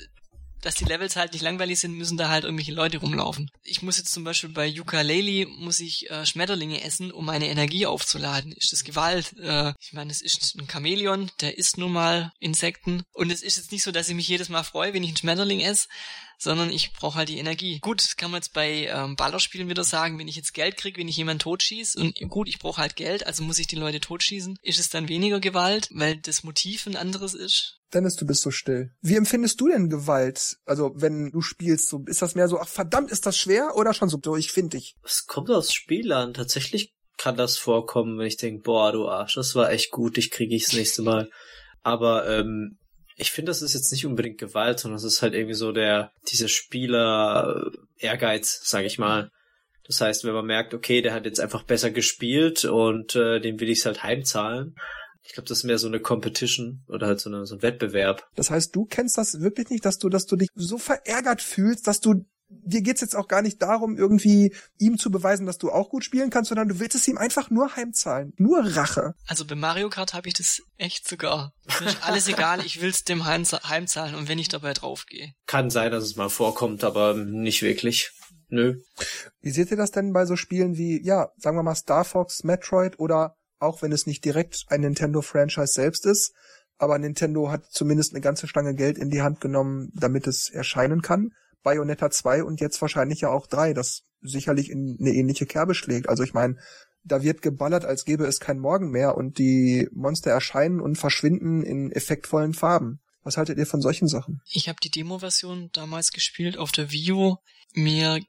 [0.62, 3.50] dass die Levels halt nicht langweilig sind, müssen da halt irgendwelche Leute rumlaufen.
[3.64, 7.86] Ich muss jetzt zum Beispiel bei Ukulele muss ich äh, Schmetterlinge essen, um meine Energie
[7.86, 8.52] aufzuladen.
[8.54, 9.34] Ist das Gewalt?
[9.38, 13.04] Äh, ich meine, es ist ein Chamäleon, der isst nun mal Insekten.
[13.14, 15.18] Und es ist jetzt nicht so, dass ich mich jedes Mal freue, wenn ich einen
[15.18, 15.88] Schmetterling esse,
[16.38, 17.80] sondern ich brauche halt die Energie.
[17.80, 21.00] Gut, das kann man jetzt bei ähm, Ballerspielen wieder sagen, wenn ich jetzt Geld kriege,
[21.00, 24.00] wenn ich jemanden totschieße und gut, ich brauche halt Geld, also muss ich die Leute
[24.00, 27.77] totschießen, ist es dann weniger Gewalt, weil das Motiv ein anderes ist?
[27.94, 28.92] Dennis, du bist so still.
[29.02, 30.58] Wie empfindest du denn Gewalt?
[30.66, 33.94] Also, wenn du spielst, so, ist das mehr so, ach verdammt, ist das schwer oder
[33.94, 34.96] schon so, ich finde dich?
[35.04, 36.34] Es kommt aus Spiel an.
[36.34, 40.32] Tatsächlich kann das vorkommen, wenn ich denke, boah, du Arsch, das war echt gut, ich
[40.32, 41.30] kriege ich das nächste Mal.
[41.82, 42.78] Aber ähm,
[43.16, 46.12] ich finde, das ist jetzt nicht unbedingt Gewalt, sondern es ist halt irgendwie so der,
[46.30, 49.32] dieser Spieler Ehrgeiz, sag ich mal.
[49.88, 53.60] Das heißt, wenn man merkt, okay, der hat jetzt einfach besser gespielt und äh, dem
[53.60, 54.76] will ich es halt heimzahlen.
[55.28, 58.28] Ich glaube, das ist mehr so eine Competition oder halt so, eine, so ein Wettbewerb.
[58.36, 61.86] Das heißt, du kennst das wirklich nicht, dass du, dass du dich so verärgert fühlst,
[61.86, 65.70] dass du dir geht's jetzt auch gar nicht darum, irgendwie ihm zu beweisen, dass du
[65.70, 68.32] auch gut spielen kannst, sondern du willst es ihm einfach nur heimzahlen.
[68.38, 69.16] Nur Rache.
[69.28, 71.52] Also bei Mario Kart habe ich das echt sogar.
[71.82, 75.34] Mir ist alles egal, ich will's dem heimzahlen und wenn ich dabei draufgehe.
[75.46, 78.12] Kann sein, dass es mal vorkommt, aber nicht wirklich.
[78.50, 78.80] Nö.
[79.42, 82.46] Wie seht ihr das denn bei so Spielen wie, ja, sagen wir mal Star Fox,
[82.46, 86.34] Metroid oder auch wenn es nicht direkt ein Nintendo-Franchise selbst ist,
[86.78, 91.02] aber Nintendo hat zumindest eine ganze Stange Geld in die Hand genommen, damit es erscheinen
[91.02, 91.32] kann.
[91.64, 96.08] Bayonetta 2 und jetzt wahrscheinlich ja auch 3, das sicherlich in eine ähnliche Kerbe schlägt.
[96.08, 96.58] Also ich meine,
[97.04, 101.64] da wird geballert, als gäbe es kein Morgen mehr und die Monster erscheinen und verschwinden
[101.64, 103.00] in effektvollen Farben.
[103.28, 104.42] Was haltet ihr von solchen Sachen?
[104.50, 107.36] Ich habe die Demo-Version damals gespielt auf der Wii U.
[107.74, 108.22] Mir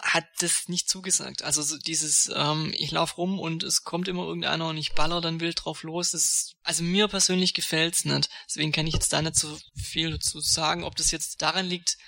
[0.00, 1.42] hat das nicht zugesagt.
[1.42, 5.20] Also so dieses, ähm, ich lauf rum und es kommt immer irgendeiner und ich baller
[5.20, 6.12] dann wild drauf los.
[6.12, 8.30] Das, also mir persönlich gefällt's nicht.
[8.48, 11.98] Deswegen kann ich jetzt da nicht so viel dazu sagen, ob das jetzt daran liegt,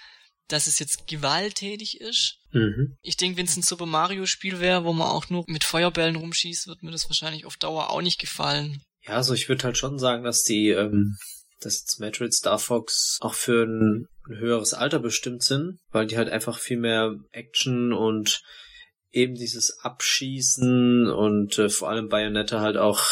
[0.46, 2.38] dass es jetzt gewalttätig ist.
[2.52, 2.96] Mhm.
[3.02, 6.14] Ich denke, wenn es ein Super Mario Spiel wäre, wo man auch nur mit Feuerbällen
[6.14, 8.84] rumschießt, wird mir das wahrscheinlich auf Dauer auch nicht gefallen.
[9.02, 11.16] Ja, also ich würde halt schon sagen, dass die, ähm,
[11.60, 16.16] dass jetzt Metroid Star Fox auch für ein, ein höheres Alter bestimmt sind, weil die
[16.16, 18.42] halt einfach viel mehr Action und
[19.10, 23.02] eben dieses Abschießen und äh, vor allem Bayonetta halt auch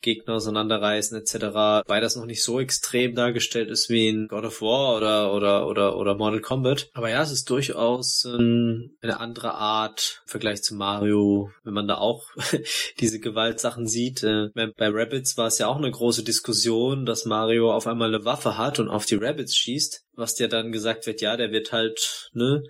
[0.00, 1.86] Gegner auseinanderreißen etc.
[1.86, 5.96] Beides noch nicht so extrem dargestellt ist wie in God of War oder oder oder
[5.96, 6.90] oder Mortal Kombat.
[6.94, 11.88] Aber ja, es ist durchaus ähm, eine andere Art im Vergleich zu Mario, wenn man
[11.88, 12.26] da auch
[13.00, 14.22] diese Gewaltsachen sieht.
[14.22, 18.24] Äh, bei Rabbits war es ja auch eine große Diskussion, dass Mario auf einmal eine
[18.24, 21.72] Waffe hat und auf die Rabbits schießt, was dir dann gesagt wird, ja, der wird
[21.72, 22.62] halt, ne,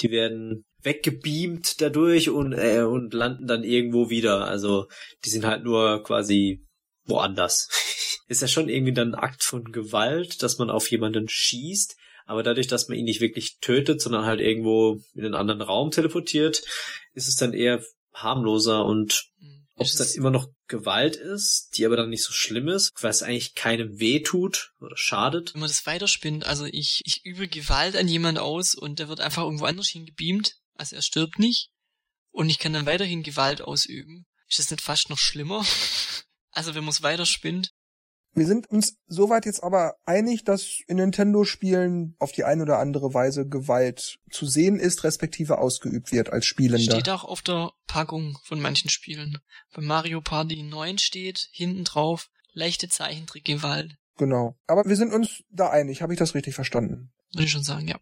[0.00, 4.46] die werden weggebeamt dadurch und äh, und landen dann irgendwo wieder.
[4.46, 4.88] Also
[5.24, 6.64] die sind halt nur quasi
[7.04, 7.68] woanders.
[8.28, 12.42] ist ja schon irgendwie dann ein Akt von Gewalt, dass man auf jemanden schießt, aber
[12.42, 16.62] dadurch, dass man ihn nicht wirklich tötet, sondern halt irgendwo in einen anderen Raum teleportiert,
[17.14, 17.82] ist es dann eher
[18.14, 19.32] harmloser und
[19.76, 23.10] ob es dann immer noch Gewalt ist, die aber dann nicht so schlimm ist, weil
[23.10, 25.54] es eigentlich keinem weh tut oder schadet.
[25.54, 29.20] Wenn man das weiterspinnt, also ich, ich übe Gewalt an jemand aus und der wird
[29.20, 31.70] einfach irgendwo anders hingebeamt, also er stirbt nicht
[32.30, 34.26] und ich kann dann weiterhin Gewalt ausüben.
[34.48, 35.64] Ist das nicht fast noch schlimmer?
[36.52, 37.72] also wenn man es weiterspinnt.
[38.34, 43.12] Wir sind uns soweit jetzt aber einig, dass in Nintendo-Spielen auf die eine oder andere
[43.12, 46.92] Weise Gewalt zu sehen ist, respektive ausgeübt wird als Spielender.
[46.92, 49.38] Steht auch auf der Packung von manchen Spielen.
[49.74, 53.96] Bei Mario Party 9 steht hinten drauf leichte Zeichentrickgewalt.
[54.16, 54.56] Genau.
[54.66, 56.00] Aber wir sind uns da einig.
[56.00, 57.12] Habe ich das richtig verstanden?
[57.34, 57.98] Würde ich schon sagen, ja.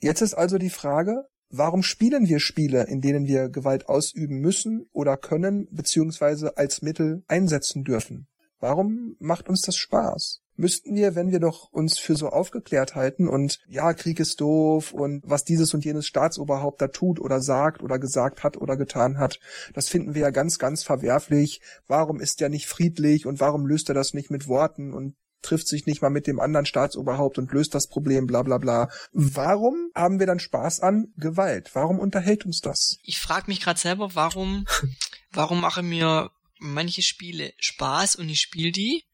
[0.00, 4.86] Jetzt ist also die Frage, warum spielen wir Spiele, in denen wir Gewalt ausüben müssen
[4.92, 8.28] oder können, beziehungsweise als Mittel einsetzen dürfen?
[8.60, 10.42] Warum macht uns das Spaß?
[10.56, 14.92] Müssten wir, wenn wir doch uns für so aufgeklärt halten und ja, Krieg ist doof
[14.92, 19.16] und was dieses und jenes Staatsoberhaupt da tut oder sagt oder gesagt hat oder getan
[19.16, 19.40] hat,
[19.72, 21.62] das finden wir ja ganz, ganz verwerflich.
[21.86, 25.68] Warum ist der nicht friedlich und warum löst er das nicht mit Worten und trifft
[25.68, 28.90] sich nicht mal mit dem anderen Staatsoberhaupt und löst das Problem, bla bla bla.
[29.12, 31.70] Warum haben wir dann Spaß an Gewalt?
[31.74, 32.98] Warum unterhält uns das?
[33.02, 34.66] Ich frage mich gerade selber, warum,
[35.30, 39.04] warum mache mir manche Spiele Spaß und ich spiele die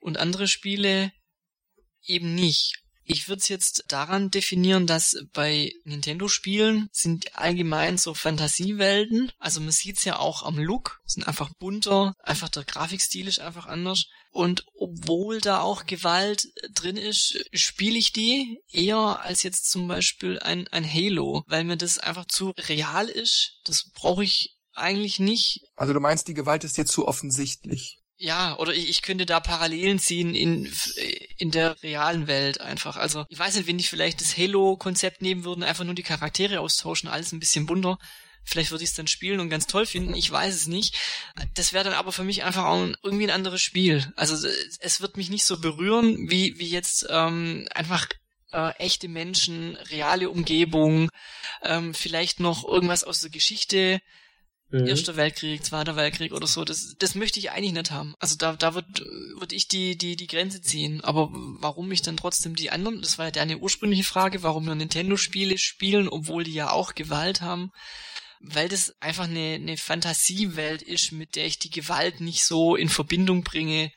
[0.00, 1.12] und andere Spiele
[2.04, 2.82] eben nicht.
[3.12, 9.32] Ich würde es jetzt daran definieren, dass bei Nintendo-Spielen sind allgemein so Fantasiewelten.
[9.38, 13.66] Also man sieht's ja auch am Look, sind einfach bunter, einfach der Grafikstil ist einfach
[13.66, 14.06] anders.
[14.30, 20.38] Und obwohl da auch Gewalt drin ist, spiele ich die eher als jetzt zum Beispiel
[20.38, 23.58] ein, ein Halo, weil mir das einfach zu real ist.
[23.64, 25.62] Das brauche ich eigentlich nicht.
[25.74, 28.00] Also du meinst, die Gewalt ist dir zu offensichtlich.
[28.22, 30.70] Ja, oder ich, ich könnte da Parallelen ziehen in,
[31.40, 32.96] in der realen Welt einfach.
[32.96, 36.60] Also ich weiß nicht, wenn die vielleicht das Halo-Konzept nehmen würden, einfach nur die Charaktere
[36.60, 37.98] austauschen, alles ein bisschen bunter.
[38.44, 40.98] Vielleicht würde ich es dann spielen und ganz toll finden, ich weiß es nicht.
[41.54, 44.12] Das wäre dann aber für mich einfach auch irgendwie ein anderes Spiel.
[44.16, 44.48] Also
[44.80, 48.06] es wird mich nicht so berühren, wie, wie jetzt ähm, einfach
[48.52, 51.10] äh, echte Menschen, reale Umgebung,
[51.62, 54.00] ähm, vielleicht noch irgendwas aus der Geschichte
[54.70, 54.86] Mhm.
[54.86, 58.14] Erster Weltkrieg, Zweiter Weltkrieg oder so, das, das möchte ich eigentlich nicht haben.
[58.20, 61.00] Also da, da wird, würde ich die, die, die Grenze ziehen.
[61.02, 64.74] Aber warum ich dann trotzdem die anderen, das war ja deine ursprüngliche Frage, warum wir
[64.74, 67.70] Nintendo-Spiele spielen, obwohl die ja auch Gewalt haben.
[68.40, 72.88] Weil das einfach eine, eine Fantasiewelt ist, mit der ich die Gewalt nicht so in
[72.88, 73.90] Verbindung bringe,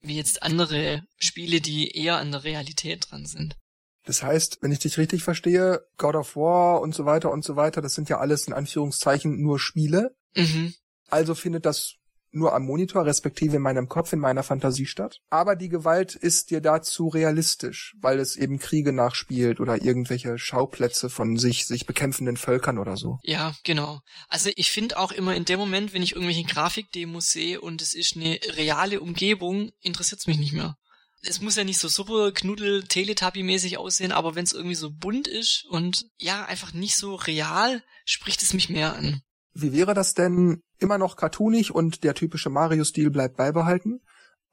[0.00, 3.56] wie jetzt andere Spiele, die eher an der Realität dran sind.
[4.04, 7.56] Das heißt, wenn ich dich richtig verstehe, God of War und so weiter und so
[7.56, 10.16] weiter, das sind ja alles in Anführungszeichen nur Spiele.
[10.38, 10.74] Mhm.
[11.08, 11.94] Also findet das
[12.30, 15.20] nur am Monitor, respektive in meinem Kopf, in meiner Fantasie statt.
[15.30, 21.08] Aber die Gewalt ist dir dazu realistisch, weil es eben Kriege nachspielt oder irgendwelche Schauplätze
[21.08, 23.18] von sich, sich bekämpfenden Völkern oder so.
[23.22, 24.00] Ja, genau.
[24.28, 27.94] Also ich finde auch immer in dem Moment, wenn ich irgendwelche Grafikdemos sehe und es
[27.94, 30.76] ist eine reale Umgebung, interessiert es mich nicht mehr
[31.22, 34.90] es muss ja nicht so super knuddel teletubby mäßig aussehen, aber wenn es irgendwie so
[34.92, 39.22] bunt ist und ja, einfach nicht so real, spricht es mich mehr an.
[39.60, 44.00] Wie wäre das denn immer noch cartoonig und der typische Mario-Stil bleibt beibehalten?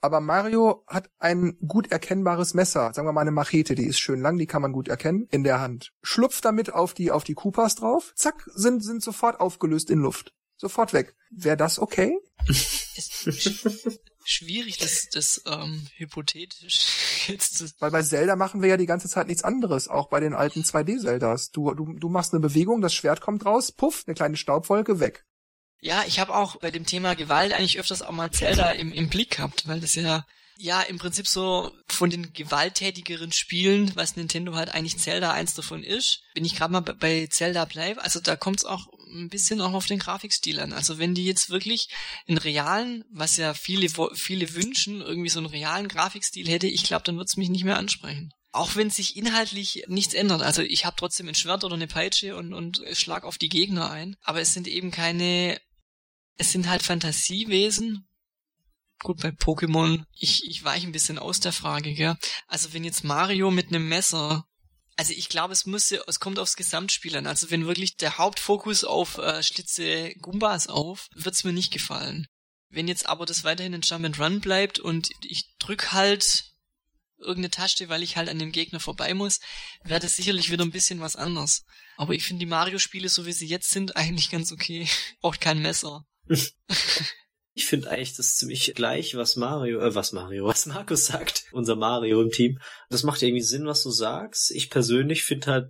[0.02, 4.20] Aber Mario hat ein gut erkennbares Messer, sagen wir mal eine Machete, die ist schön
[4.20, 5.94] lang, die kann man gut erkennen, in der Hand.
[6.02, 10.34] Schlupft damit auf die, auf die Koopas drauf, zack, sind, sind sofort aufgelöst in Luft.
[10.58, 11.16] Sofort weg.
[11.30, 12.18] Wäre das okay?
[14.26, 16.88] schwierig, das, das ähm, hypothetisch
[17.28, 17.66] jetzt zu...
[17.80, 20.62] Weil bei Zelda machen wir ja die ganze Zeit nichts anderes, auch bei den alten
[20.62, 21.52] 2D-Zeldas.
[21.52, 25.26] Du, du, du machst eine Bewegung, das Schwert kommt raus, puff, eine kleine Staubwolke, weg.
[25.82, 29.10] Ja, ich habe auch bei dem Thema Gewalt eigentlich öfters auch mal Zelda im, im
[29.10, 30.26] Blick gehabt, weil das ja
[30.58, 35.84] ja, im Prinzip so von den gewalttätigeren Spielen, was Nintendo halt eigentlich Zelda eins davon
[35.84, 39.62] ist, wenn ich gerade mal bei Zelda bleibe, also da kommt es auch ein bisschen
[39.62, 40.74] auch auf den Grafikstil an.
[40.74, 41.90] Also wenn die jetzt wirklich
[42.28, 47.04] einen realen, was ja viele, viele wünschen, irgendwie so einen realen Grafikstil hätte, ich glaube,
[47.04, 48.32] dann wird's mich nicht mehr ansprechen.
[48.52, 50.42] Auch wenn sich inhaltlich nichts ändert.
[50.42, 53.92] Also ich habe trotzdem ein Schwert oder eine Peitsche und, und schlag auf die Gegner
[53.92, 54.16] ein.
[54.22, 55.60] Aber es sind eben keine,
[56.38, 58.08] es sind halt Fantasiewesen,
[59.04, 62.16] Gut, bei Pokémon, ich, ich weiche ein bisschen aus der Frage, gell?
[62.48, 64.46] Also wenn jetzt Mario mit einem Messer
[64.98, 67.28] also ich glaube, es müsste, es kommt aufs Gesamtspiel an.
[67.28, 72.28] Also wenn wirklich der Hauptfokus auf äh, Schlitze Gumbas auf, wird's mir nicht gefallen.
[72.70, 76.52] Wenn jetzt aber das weiterhin ein Jump and Run bleibt und ich drück halt
[77.18, 79.40] irgendeine Taste, weil ich halt an dem Gegner vorbei muss,
[79.84, 81.66] wäre das sicherlich wieder ein bisschen was anderes.
[81.98, 84.88] Aber ich finde die Mario-Spiele, so wie sie jetzt sind, eigentlich ganz okay.
[85.22, 86.06] Braucht kein Messer.
[87.58, 91.76] Ich finde eigentlich das ziemlich gleich, was Mario, äh, was Mario, was Markus sagt, unser
[91.76, 92.60] Mario im Team.
[92.90, 94.52] Das macht irgendwie Sinn, was du sagst.
[94.52, 95.66] Ich persönlich finde halt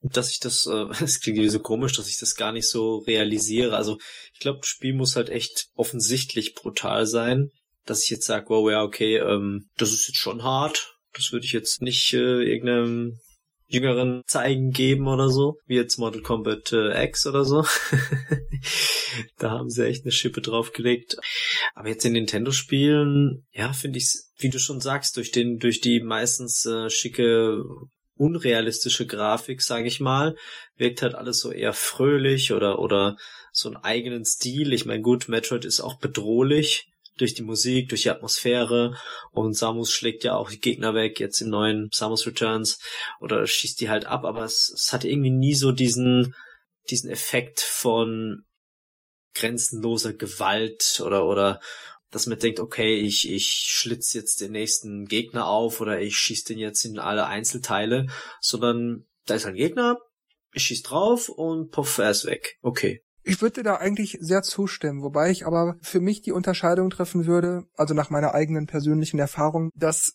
[0.00, 2.98] dass ich das, äh, es klingt irgendwie so komisch, dass ich das gar nicht so
[2.98, 3.76] realisiere.
[3.76, 3.98] Also
[4.32, 7.50] ich glaube, das Spiel muss halt echt offensichtlich brutal sein,
[7.84, 10.94] dass ich jetzt sage, wow, ja, okay, ähm, das ist jetzt schon hart.
[11.14, 13.18] Das würde ich jetzt nicht äh, irgendeinem
[13.68, 17.64] jüngeren Zeigen geben oder so, wie jetzt Mortal Kombat äh, X oder so.
[19.38, 21.18] da haben sie echt eine Schippe draufgelegt.
[21.74, 26.00] Aber jetzt in Nintendo-Spielen, ja, finde ich, wie du schon sagst, durch den, durch die
[26.00, 27.62] meistens äh, schicke
[28.16, 30.34] unrealistische Grafik, sage ich mal,
[30.76, 33.16] wirkt halt alles so eher fröhlich oder oder
[33.52, 34.72] so einen eigenen Stil.
[34.72, 36.87] Ich meine, gut, Metroid ist auch bedrohlich
[37.18, 38.96] durch die Musik, durch die Atmosphäre
[39.32, 42.80] und Samus schlägt ja auch die Gegner weg, jetzt im neuen Samus Returns
[43.20, 46.34] oder schießt die halt ab, aber es, es hat irgendwie nie so diesen
[46.90, 48.44] diesen Effekt von
[49.34, 51.60] grenzenloser Gewalt oder oder
[52.10, 56.44] dass man denkt, okay, ich, ich schlitz jetzt den nächsten Gegner auf oder ich schieß
[56.44, 58.06] den jetzt in alle Einzelteile,
[58.40, 59.98] sondern da ist ein Gegner,
[60.52, 62.58] ich schieß drauf und puff, er ist weg.
[62.62, 63.02] Okay.
[63.22, 67.64] Ich würde da eigentlich sehr zustimmen, wobei ich aber für mich die Unterscheidung treffen würde,
[67.76, 70.14] also nach meiner eigenen persönlichen Erfahrung, dass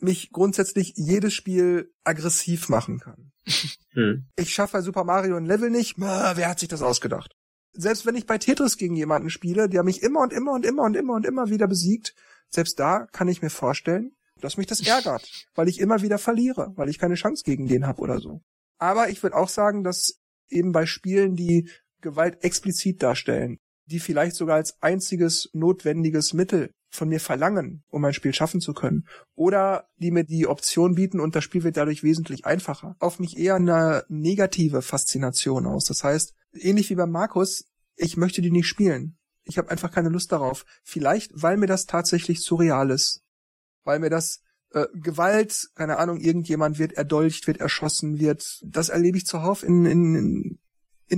[0.00, 3.32] mich grundsätzlich jedes Spiel aggressiv machen kann.
[3.92, 4.28] Hm.
[4.36, 7.34] Ich schaffe bei Super Mario ein Level nicht, wer hat sich das ausgedacht?
[7.72, 10.82] selbst wenn ich bei Tetris gegen jemanden spiele, der mich immer und immer und immer
[10.82, 12.14] und immer und immer wieder besiegt,
[12.48, 16.72] selbst da kann ich mir vorstellen, dass mich das ärgert, weil ich immer wieder verliere,
[16.76, 18.42] weil ich keine Chance gegen den habe oder so.
[18.78, 24.36] Aber ich würde auch sagen, dass eben bei Spielen, die Gewalt explizit darstellen, die vielleicht
[24.36, 29.88] sogar als einziges notwendiges Mittel von mir verlangen, um ein Spiel schaffen zu können, oder
[29.98, 33.56] die mir die Option bieten und das Spiel wird dadurch wesentlich einfacher, auf mich eher
[33.56, 35.84] eine negative Faszination aus.
[35.84, 39.18] Das heißt, ähnlich wie bei Markus, ich möchte die nicht spielen.
[39.44, 40.64] Ich habe einfach keine Lust darauf.
[40.82, 43.22] Vielleicht, weil mir das tatsächlich surreal ist.
[43.84, 48.60] Weil mir das äh, Gewalt, keine Ahnung, irgendjemand wird erdolcht, wird erschossen, wird.
[48.64, 50.58] Das erlebe ich zuhauf in, in, in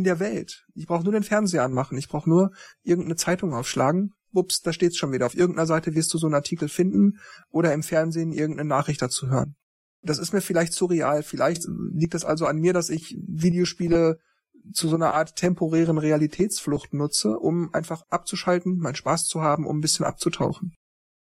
[0.05, 0.67] der Welt.
[0.75, 1.99] Ich brauche nur den Fernseher anmachen.
[1.99, 4.13] Ich brauche nur irgendeine Zeitung aufschlagen.
[4.33, 5.27] Ups, da steht's schon wieder.
[5.27, 7.19] Auf irgendeiner Seite wirst du so einen Artikel finden
[7.51, 9.57] oder im Fernsehen irgendeine Nachricht dazu hören.
[10.03, 11.23] Das ist mir vielleicht surreal.
[11.23, 14.19] Vielleicht liegt es also an mir, dass ich Videospiele
[14.73, 19.79] zu so einer Art temporären Realitätsflucht nutze, um einfach abzuschalten, meinen Spaß zu haben, um
[19.79, 20.75] ein bisschen abzutauchen.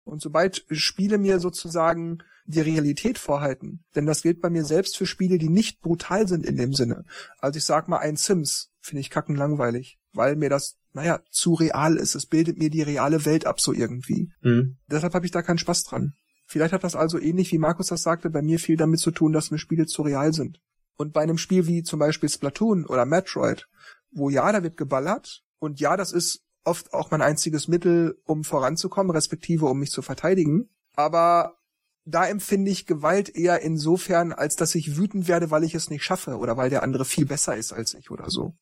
[0.04, 5.06] Und sobald Spiele mir sozusagen die Realität vorhalten, denn das gilt bei mir selbst für
[5.06, 7.04] Spiele, die nicht brutal sind in dem Sinne.
[7.38, 11.54] Also ich sag mal, ein Sims finde ich kacken langweilig, weil mir das, naja, zu
[11.54, 12.14] real ist.
[12.14, 14.32] Es bildet mir die reale Welt ab so irgendwie.
[14.40, 14.78] Mhm.
[14.90, 16.14] Deshalb habe ich da keinen Spaß dran.
[16.46, 19.32] Vielleicht hat das also ähnlich wie Markus das sagte, bei mir viel damit zu tun,
[19.32, 20.60] dass mir Spiele zu real sind.
[20.96, 23.68] Und bei einem Spiel wie zum Beispiel Splatoon oder Metroid,
[24.10, 28.44] wo ja, da wird geballert und ja, das ist oft auch mein einziges Mittel, um
[28.44, 30.68] voranzukommen, respektive um mich zu verteidigen.
[30.94, 31.56] Aber
[32.04, 36.04] da empfinde ich Gewalt eher insofern, als dass ich wütend werde, weil ich es nicht
[36.04, 38.54] schaffe oder weil der andere viel besser ist als ich oder so.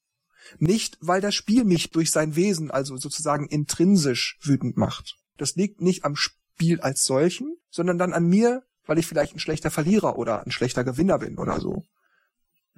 [0.59, 5.17] Nicht, weil das Spiel mich durch sein Wesen, also sozusagen intrinsisch wütend macht.
[5.37, 9.41] Das liegt nicht am Spiel als solchen, sondern dann an mir, weil ich vielleicht ein
[9.41, 11.85] schlechter Verlierer oder ein schlechter Gewinner bin oder so.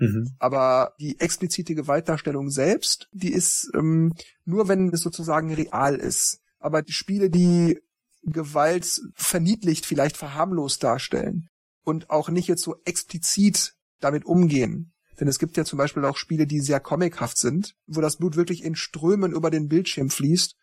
[0.00, 0.34] Mhm.
[0.38, 4.12] Aber die explizite Gewaltdarstellung selbst, die ist ähm,
[4.44, 6.40] nur, wenn es sozusagen real ist.
[6.58, 7.78] Aber die Spiele, die
[8.22, 11.48] Gewalt verniedlicht, vielleicht verharmlost darstellen
[11.84, 14.92] und auch nicht jetzt so explizit damit umgehen.
[15.18, 18.36] Denn es gibt ja zum Beispiel auch Spiele, die sehr comichaft sind, wo das Blut
[18.36, 20.56] wirklich in Strömen über den Bildschirm fließt.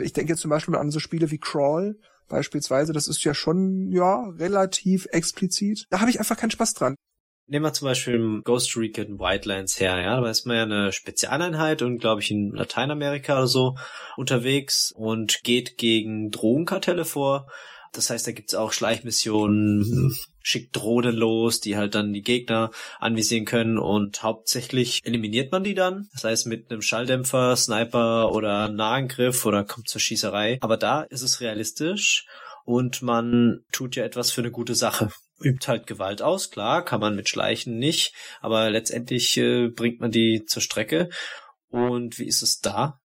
[0.00, 3.90] Ich denke jetzt zum Beispiel an so Spiele wie Crawl, beispielsweise, das ist ja schon,
[3.90, 5.86] ja, relativ explizit.
[5.90, 6.94] Da habe ich einfach keinen Spaß dran.
[7.50, 11.82] Nehmen wir zum Beispiel Ghost Recon Wildlands her, ja, da ist man ja eine Spezialeinheit
[11.82, 13.76] und glaube ich in Lateinamerika oder so
[14.16, 17.48] unterwegs und geht gegen Drogenkartelle vor.
[17.92, 23.46] Das heißt, da gibt's auch Schleichmissionen, schickt Drohnen los, die halt dann die Gegner anvisieren
[23.46, 26.08] können und hauptsächlich eliminiert man die dann.
[26.12, 30.58] Das heißt mit einem Schalldämpfer, Sniper oder Nahangriff oder kommt zur Schießerei.
[30.60, 32.28] Aber da ist es realistisch
[32.64, 35.10] und man tut ja etwas für eine gute Sache
[35.42, 40.10] übt halt Gewalt aus, klar, kann man mit Schleichen nicht, aber letztendlich äh, bringt man
[40.10, 41.08] die zur Strecke.
[41.68, 43.00] Und wie ist es da?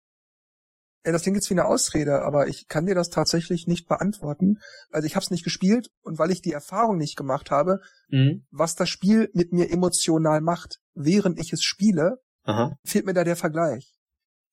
[1.05, 4.57] Ja, das klingt jetzt wie eine Ausrede, aber ich kann dir das tatsächlich nicht beantworten.
[4.89, 8.43] Also ich habe es nicht gespielt und weil ich die Erfahrung nicht gemacht habe, mhm.
[8.49, 12.75] was das Spiel mit mir emotional macht, während ich es spiele, Aha.
[12.83, 13.93] fehlt mir da der Vergleich.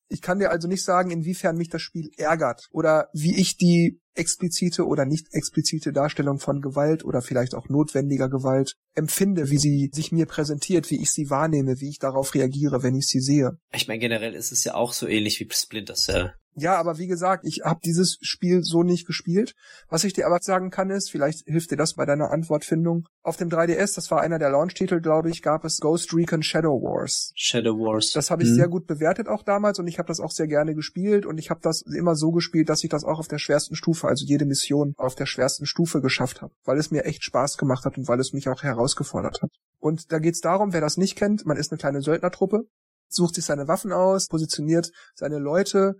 [0.08, 4.02] Ich kann dir also nicht sagen, inwiefern mich das Spiel ärgert oder wie ich die
[4.14, 9.90] explizite oder nicht explizite Darstellung von Gewalt oder vielleicht auch notwendiger Gewalt empfinde, wie sie
[9.92, 13.58] sich mir präsentiert, wie ich sie wahrnehme, wie ich darauf reagiere, wenn ich sie sehe.
[13.72, 16.34] Ich meine, generell ist es ja auch so ähnlich wie Splinter Cell.
[16.54, 19.54] Ja, aber wie gesagt, ich habe dieses Spiel so nicht gespielt.
[19.88, 23.08] Was ich dir aber sagen kann ist, vielleicht hilft dir das bei deiner Antwortfindung.
[23.22, 26.82] Auf dem 3DS, das war einer der Launch-Titel, glaube ich, gab es Ghost Recon Shadow
[26.82, 27.32] Wars.
[27.34, 28.12] Shadow Wars.
[28.12, 28.56] Das habe ich hm.
[28.56, 31.48] sehr gut bewertet auch damals und ich habe das auch sehr gerne gespielt und ich
[31.48, 34.44] habe das immer so gespielt, dass ich das auch auf der schwersten Stufe, also jede
[34.44, 38.08] Mission auf der schwersten Stufe geschafft habe, weil es mir echt Spaß gemacht hat und
[38.08, 39.50] weil es mich auch herausgefordert hat.
[39.78, 42.62] Und da geht's darum, wer das nicht kennt, man ist eine kleine Söldnertruppe,
[43.08, 45.94] sucht sich seine Waffen aus, positioniert seine Leute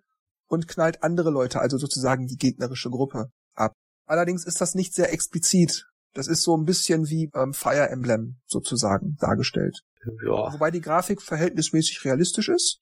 [0.47, 3.73] und knallt andere Leute, also sozusagen die gegnerische Gruppe, ab.
[4.07, 5.87] Allerdings ist das nicht sehr explizit.
[6.15, 9.81] Das ist so ein bisschen wie ähm, Fire Emblem sozusagen dargestellt.
[10.27, 10.53] Ja.
[10.53, 12.82] Wobei die Grafik verhältnismäßig realistisch ist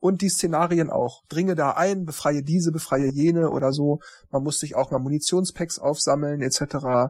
[0.00, 1.22] und die Szenarien auch.
[1.28, 4.00] Dringe da ein, befreie diese, befreie jene oder so.
[4.30, 6.60] Man muss sich auch mal Munitionspacks aufsammeln etc.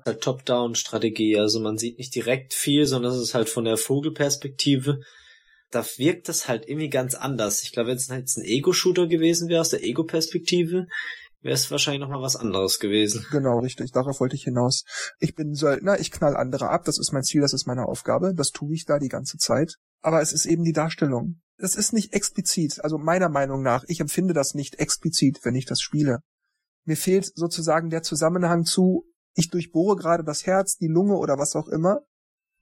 [0.04, 5.00] Halt Top-Down-Strategie, also man sieht nicht direkt viel, sondern es ist halt von der Vogelperspektive
[5.70, 7.62] da wirkt das halt irgendwie ganz anders.
[7.62, 10.86] Ich glaube, wenn es jetzt ein Ego-Shooter gewesen wäre, aus der Ego-Perspektive,
[11.42, 13.24] wäre es wahrscheinlich nochmal was anderes gewesen.
[13.30, 13.92] Genau, richtig.
[13.92, 14.84] Darauf wollte ich hinaus.
[15.18, 18.34] Ich bin Söldner, ich knall andere ab, das ist mein Ziel, das ist meine Aufgabe,
[18.34, 19.76] das tue ich da die ganze Zeit.
[20.02, 21.40] Aber es ist eben die Darstellung.
[21.58, 25.66] Das ist nicht explizit, also meiner Meinung nach, ich empfinde das nicht explizit, wenn ich
[25.66, 26.20] das spiele.
[26.86, 31.54] Mir fehlt sozusagen der Zusammenhang zu, ich durchbohre gerade das Herz, die Lunge oder was
[31.54, 32.00] auch immer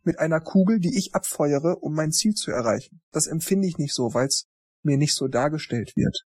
[0.03, 3.01] mit einer Kugel, die ich abfeuere, um mein Ziel zu erreichen.
[3.13, 4.47] Das empfinde ich nicht so, weil es
[4.83, 6.25] mir nicht so dargestellt wird.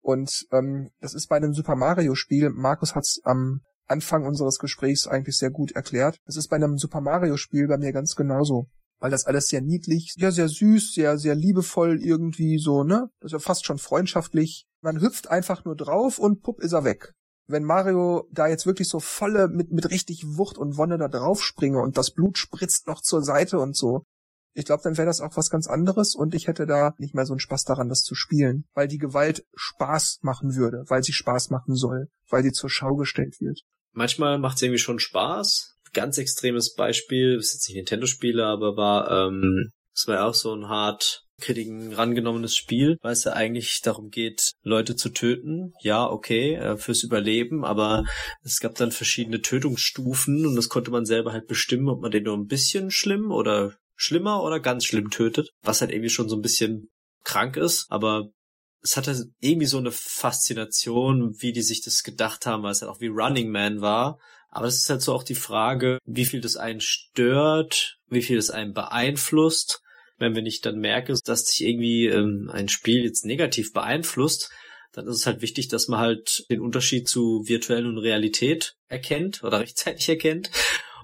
[0.00, 4.58] Und ähm, das ist bei einem Super Mario Spiel, Markus hat es am Anfang unseres
[4.58, 6.18] Gesprächs eigentlich sehr gut erklärt.
[6.26, 8.68] Das ist bei einem Super Mario Spiel bei mir ganz genauso.
[9.04, 13.10] Weil das alles sehr niedlich, ja, sehr süß, sehr, sehr liebevoll irgendwie so, ne?
[13.20, 14.64] Das ist ja fast schon freundschaftlich.
[14.80, 17.12] Man hüpft einfach nur drauf und pupp ist er weg
[17.46, 21.42] wenn Mario da jetzt wirklich so volle mit, mit richtig Wucht und Wonne da drauf
[21.42, 24.04] springe und das Blut spritzt noch zur Seite und so.
[24.56, 27.26] Ich glaube, dann wäre das auch was ganz anderes und ich hätte da nicht mehr
[27.26, 31.12] so einen Spaß daran, das zu spielen, weil die Gewalt Spaß machen würde, weil sie
[31.12, 33.60] Spaß machen soll, weil sie zur Schau gestellt wird.
[33.92, 35.73] Manchmal macht es irgendwie schon Spaß.
[35.94, 40.54] Ganz extremes Beispiel, ist jetzt nicht Nintendo-Spiele, aber war, ähm, das war ja auch so
[40.54, 45.72] ein hart Kritiken rangenommenes Spiel, weil es ja eigentlich darum geht, Leute zu töten.
[45.80, 48.04] Ja, okay, äh, fürs Überleben, aber
[48.42, 52.24] es gab dann verschiedene Tötungsstufen und das konnte man selber halt bestimmen, ob man den
[52.24, 56.36] nur ein bisschen schlimm oder schlimmer oder ganz schlimm tötet, was halt irgendwie schon so
[56.36, 56.88] ein bisschen
[57.24, 58.30] krank ist, aber
[58.84, 62.90] es hatte irgendwie so eine Faszination, wie die sich das gedacht haben, weil es halt
[62.92, 64.18] auch wie Running Man war.
[64.54, 68.36] Aber es ist halt so auch die Frage, wie viel das einen stört, wie viel
[68.36, 69.82] das einen beeinflusst
[70.18, 74.50] wenn, wenn ich dann merke, dass sich irgendwie ähm, ein Spiel jetzt negativ beeinflusst,
[74.92, 79.42] dann ist es halt wichtig, dass man halt den Unterschied zu virtuellen und Realität erkennt
[79.42, 80.50] oder rechtzeitig erkennt.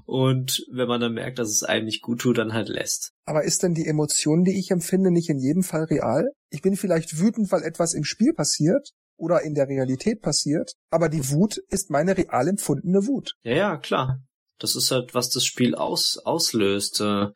[0.06, 3.12] Und wenn man dann merkt, dass es einem nicht gut tut, dann halt lässt.
[3.26, 6.32] Aber ist denn die Emotion, die ich empfinde, nicht in jedem Fall real?
[6.50, 8.90] Ich bin vielleicht wütend, weil etwas im Spiel passiert
[9.20, 13.34] oder in der Realität passiert, aber die Wut ist meine real empfundene Wut.
[13.42, 14.18] Ja, ja, klar.
[14.58, 17.00] Das ist halt, was das Spiel aus, auslöst.
[17.00, 17.28] Äh,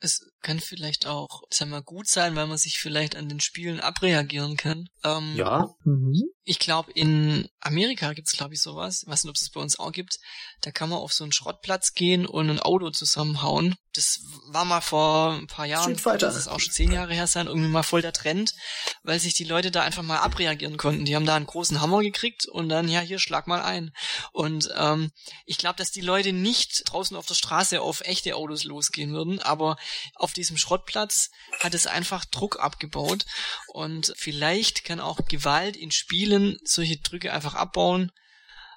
[0.00, 3.80] es kann vielleicht auch, sagen wir, gut sein, weil man sich vielleicht an den Spielen
[3.80, 4.88] abreagieren kann.
[5.02, 5.68] Ähm, ja.
[5.84, 6.22] Mhm.
[6.44, 9.02] Ich glaube, in Amerika gibt's glaube ich, sowas.
[9.02, 10.18] Ich weiß nicht, ob es das bei uns auch gibt.
[10.60, 13.74] Da kann man auf so einen Schrottplatz gehen und ein Auto zusammenhauen.
[13.94, 17.46] Das war mal vor ein paar Jahren, das ist auch schon zehn Jahre her sein,
[17.46, 18.54] irgendwie mal voll der Trend,
[19.02, 21.04] weil sich die Leute da einfach mal abreagieren konnten.
[21.04, 23.92] Die haben da einen großen Hammer gekriegt und dann, ja, hier, schlag mal ein.
[24.32, 25.10] Und ähm,
[25.46, 29.40] ich glaube, dass die Leute nicht draußen auf der Straße auf echte Autos losgehen würden,
[29.40, 29.76] aber
[30.14, 31.30] auf diesem Schrottplatz
[31.60, 33.24] hat es einfach Druck abgebaut
[33.68, 38.12] und vielleicht kann auch Gewalt in Spielen solche Drücke einfach abbauen.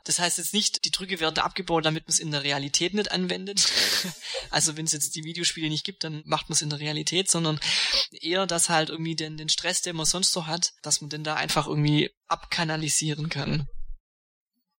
[0.06, 3.12] Das heißt jetzt nicht, die Drücke werden abgebaut, damit man es in der Realität nicht
[3.12, 3.72] anwendet.
[4.50, 7.30] also wenn es jetzt die Videospiele nicht gibt, dann macht man es in der Realität,
[7.30, 7.60] sondern
[8.12, 11.24] eher, dass halt irgendwie den, den Stress, den man sonst so hat, dass man den
[11.24, 13.68] da einfach irgendwie abkanalisieren kann.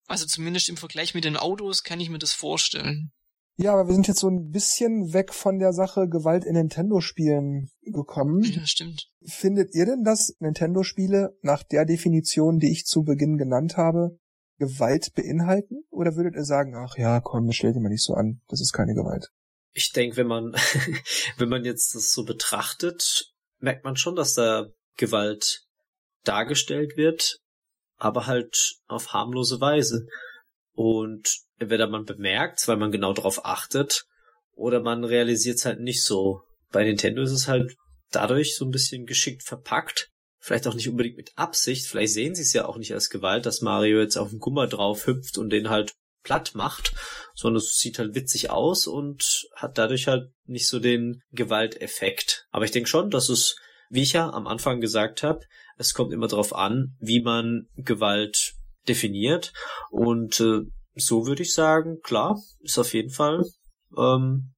[0.06, 3.12] Also zumindest im Vergleich mit den Autos kann ich mir das vorstellen.
[3.56, 7.70] Ja, aber wir sind jetzt so ein bisschen weg von der Sache Gewalt in Nintendo-Spielen
[7.82, 8.42] gekommen.
[8.42, 9.10] Ja, stimmt.
[9.24, 14.18] Findet ihr denn, dass Nintendo-Spiele nach der Definition, die ich zu Beginn genannt habe,
[14.58, 15.84] Gewalt beinhalten?
[15.90, 18.60] Oder würdet ihr sagen, ach ja, komm, das stellt dir mal nicht so an, das
[18.60, 19.28] ist keine Gewalt?
[19.72, 20.52] Ich denke, wenn man,
[21.38, 25.64] wenn man jetzt das so betrachtet, merkt man schon, dass da Gewalt
[26.24, 27.38] dargestellt wird,
[27.96, 30.06] aber halt auf harmlose Weise.
[30.74, 34.04] Und entweder man bemerkt weil man genau darauf achtet,
[34.54, 36.42] oder man realisiert es halt nicht so.
[36.70, 37.74] Bei Nintendo ist es halt
[38.10, 40.11] dadurch so ein bisschen geschickt verpackt,
[40.42, 43.46] vielleicht auch nicht unbedingt mit Absicht, vielleicht sehen sie es ja auch nicht als Gewalt,
[43.46, 46.94] dass Mario jetzt auf den Gummer drauf hüpft und den halt platt macht,
[47.34, 52.46] sondern es sieht halt witzig aus und hat dadurch halt nicht so den Gewalteffekt.
[52.50, 53.56] Aber ich denke schon, dass es,
[53.88, 55.40] wie ich ja am Anfang gesagt habe,
[55.78, 58.54] es kommt immer darauf an, wie man Gewalt
[58.88, 59.52] definiert.
[59.90, 60.62] Und äh,
[60.96, 63.44] so würde ich sagen, klar, ist auf jeden Fall
[63.96, 64.52] ähm,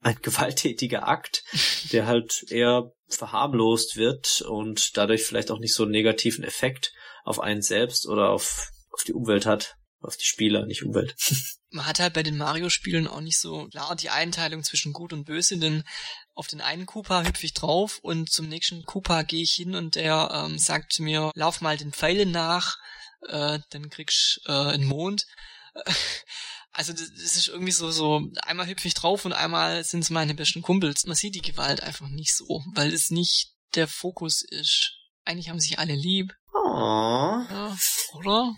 [0.00, 1.44] ein gewalttätiger Akt,
[1.92, 6.92] der halt eher verharmlost wird und dadurch vielleicht auch nicht so einen negativen Effekt
[7.24, 9.76] auf einen selbst oder auf, auf die Umwelt hat.
[10.02, 11.14] Auf die Spieler, nicht Umwelt.
[11.70, 15.24] Man hat halt bei den Mario-Spielen auch nicht so klar die Einteilung zwischen gut und
[15.24, 15.84] böse, denn
[16.34, 19.96] auf den einen Koopa hüpfe ich drauf und zum nächsten Koopa gehe ich hin und
[19.96, 22.78] der ähm, sagt mir, lauf mal den Pfeilen nach,
[23.28, 25.26] äh, dann kriegst äh, einen Mond.
[26.72, 30.10] Also das, das ist irgendwie so, so, einmal hüpfe ich drauf und einmal sind es
[30.10, 31.04] meine besten Kumpels.
[31.06, 34.92] Man sieht die Gewalt einfach nicht so, weil es nicht der Fokus ist.
[35.24, 36.32] Eigentlich haben sich alle lieb.
[36.54, 37.42] Oh.
[37.50, 37.76] Ja,
[38.14, 38.54] oder?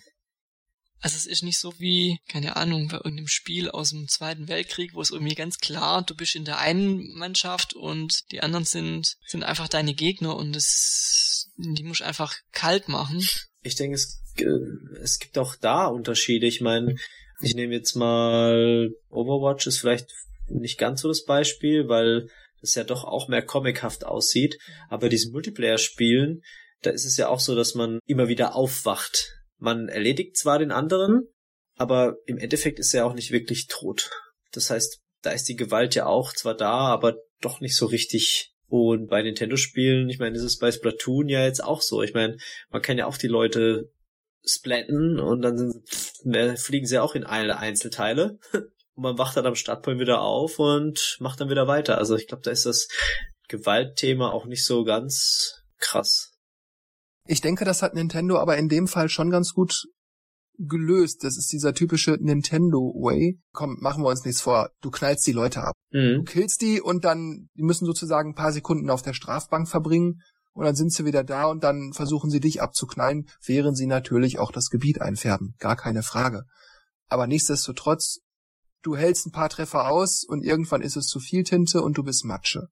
[1.01, 4.95] Also es ist nicht so wie, keine Ahnung, bei irgendeinem Spiel aus dem Zweiten Weltkrieg,
[4.95, 9.17] wo es irgendwie ganz klar, du bist in der einen Mannschaft und die anderen sind,
[9.27, 13.27] sind einfach deine Gegner und es, die musst einfach kalt machen.
[13.63, 14.23] Ich denke, es,
[15.03, 16.47] es gibt auch da Unterschiede.
[16.47, 16.95] Ich meine,
[17.43, 20.11] ich nehme jetzt mal Overwatch ist vielleicht
[20.49, 22.29] nicht ganz so das Beispiel, weil
[22.61, 24.59] es ja doch auch mehr comichaft aussieht.
[24.89, 26.43] Aber diesen Multiplayer-Spielen,
[26.83, 29.39] da ist es ja auch so, dass man immer wieder aufwacht.
[29.59, 31.29] Man erledigt zwar den anderen,
[31.77, 34.11] aber im Endeffekt ist er auch nicht wirklich tot.
[34.53, 38.53] Das heißt, da ist die Gewalt ja auch zwar da, aber doch nicht so richtig.
[38.69, 42.03] Und bei Nintendo-Spielen, ich meine, ist es bei Splatoon ja jetzt auch so.
[42.03, 42.37] Ich meine,
[42.71, 43.91] man kann ja auch die Leute
[44.45, 48.39] splatten und dann sind, fliegen sie auch in alle Einzelteile.
[48.95, 51.97] Und man wacht dann am Startpunkt wieder auf und macht dann wieder weiter.
[51.97, 52.89] Also ich glaube, da ist das
[53.49, 56.35] Gewaltthema auch nicht so ganz krass.
[57.27, 59.87] Ich denke, das hat Nintendo aber in dem Fall schon ganz gut
[60.59, 61.25] gelöst.
[61.25, 63.41] Das ist dieser typische Nintendo Way.
[63.53, 64.71] Komm, machen wir uns nichts vor.
[64.81, 65.75] Du knallst die Leute ab.
[65.91, 66.17] Mhm.
[66.17, 70.21] Du killst die und dann, die müssen sozusagen ein paar Sekunden auf der Strafbank verbringen
[70.53, 74.39] und dann sind sie wieder da und dann versuchen sie dich abzuknallen, während sie natürlich
[74.39, 75.55] auch das Gebiet einfärben.
[75.59, 76.45] Gar keine Frage.
[77.09, 78.21] Aber nichtsdestotrotz,
[78.83, 82.03] du hältst ein paar Treffer aus und irgendwann ist es zu viel Tinte und du
[82.03, 82.69] bist Matsche.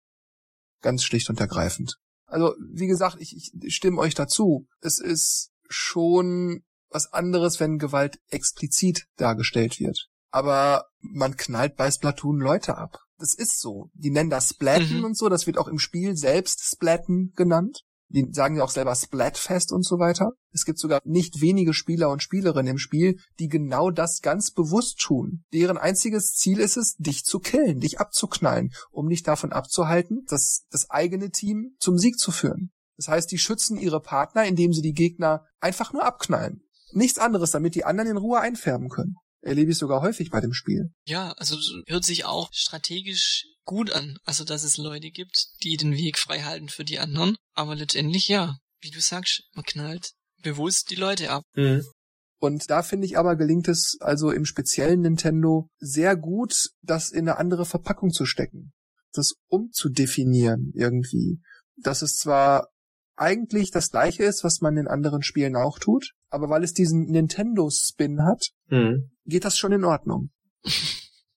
[0.83, 1.97] Ganz schlicht und ergreifend.
[2.27, 4.67] Also, wie gesagt, ich, ich stimme euch dazu.
[4.81, 10.09] Es ist schon was anderes, wenn Gewalt explizit dargestellt wird.
[10.31, 13.91] Aber man knallt bei Splatoon Leute ab das ist so.
[13.95, 15.05] Die nennen das Splatten mhm.
[15.05, 17.85] und so, das wird auch im Spiel selbst Splatten genannt.
[18.13, 20.33] Die sagen ja auch selber Splatfest und so weiter.
[20.53, 24.99] Es gibt sogar nicht wenige Spieler und Spielerinnen im Spiel, die genau das ganz bewusst
[24.99, 25.45] tun.
[25.53, 30.67] Deren einziges Ziel ist es, dich zu killen, dich abzuknallen, um dich davon abzuhalten, das,
[30.71, 32.73] das eigene Team zum Sieg zu führen.
[32.97, 36.65] Das heißt, die schützen ihre Partner, indem sie die Gegner einfach nur abknallen.
[36.93, 39.15] Nichts anderes, damit die anderen in Ruhe einfärben können.
[39.43, 40.91] Erlebe ich sogar häufig bei dem Spiel.
[41.07, 44.19] Ja, also hört sich auch strategisch gut an.
[44.25, 47.37] Also, dass es Leute gibt, die den Weg frei halten für die anderen.
[47.55, 50.13] Aber letztendlich, ja, wie du sagst, man knallt
[50.43, 51.45] bewusst die Leute ab.
[51.55, 51.85] Mhm.
[52.39, 57.29] Und da finde ich aber gelingt es also im speziellen Nintendo sehr gut, das in
[57.29, 58.73] eine andere Verpackung zu stecken.
[59.13, 61.41] Das umzudefinieren irgendwie.
[61.77, 62.69] Das ist zwar
[63.21, 67.07] eigentlich das gleiche ist, was man in anderen Spielen auch tut, aber weil es diesen
[67.11, 69.11] Nintendo-Spin hat, mhm.
[69.27, 70.31] geht das schon in Ordnung.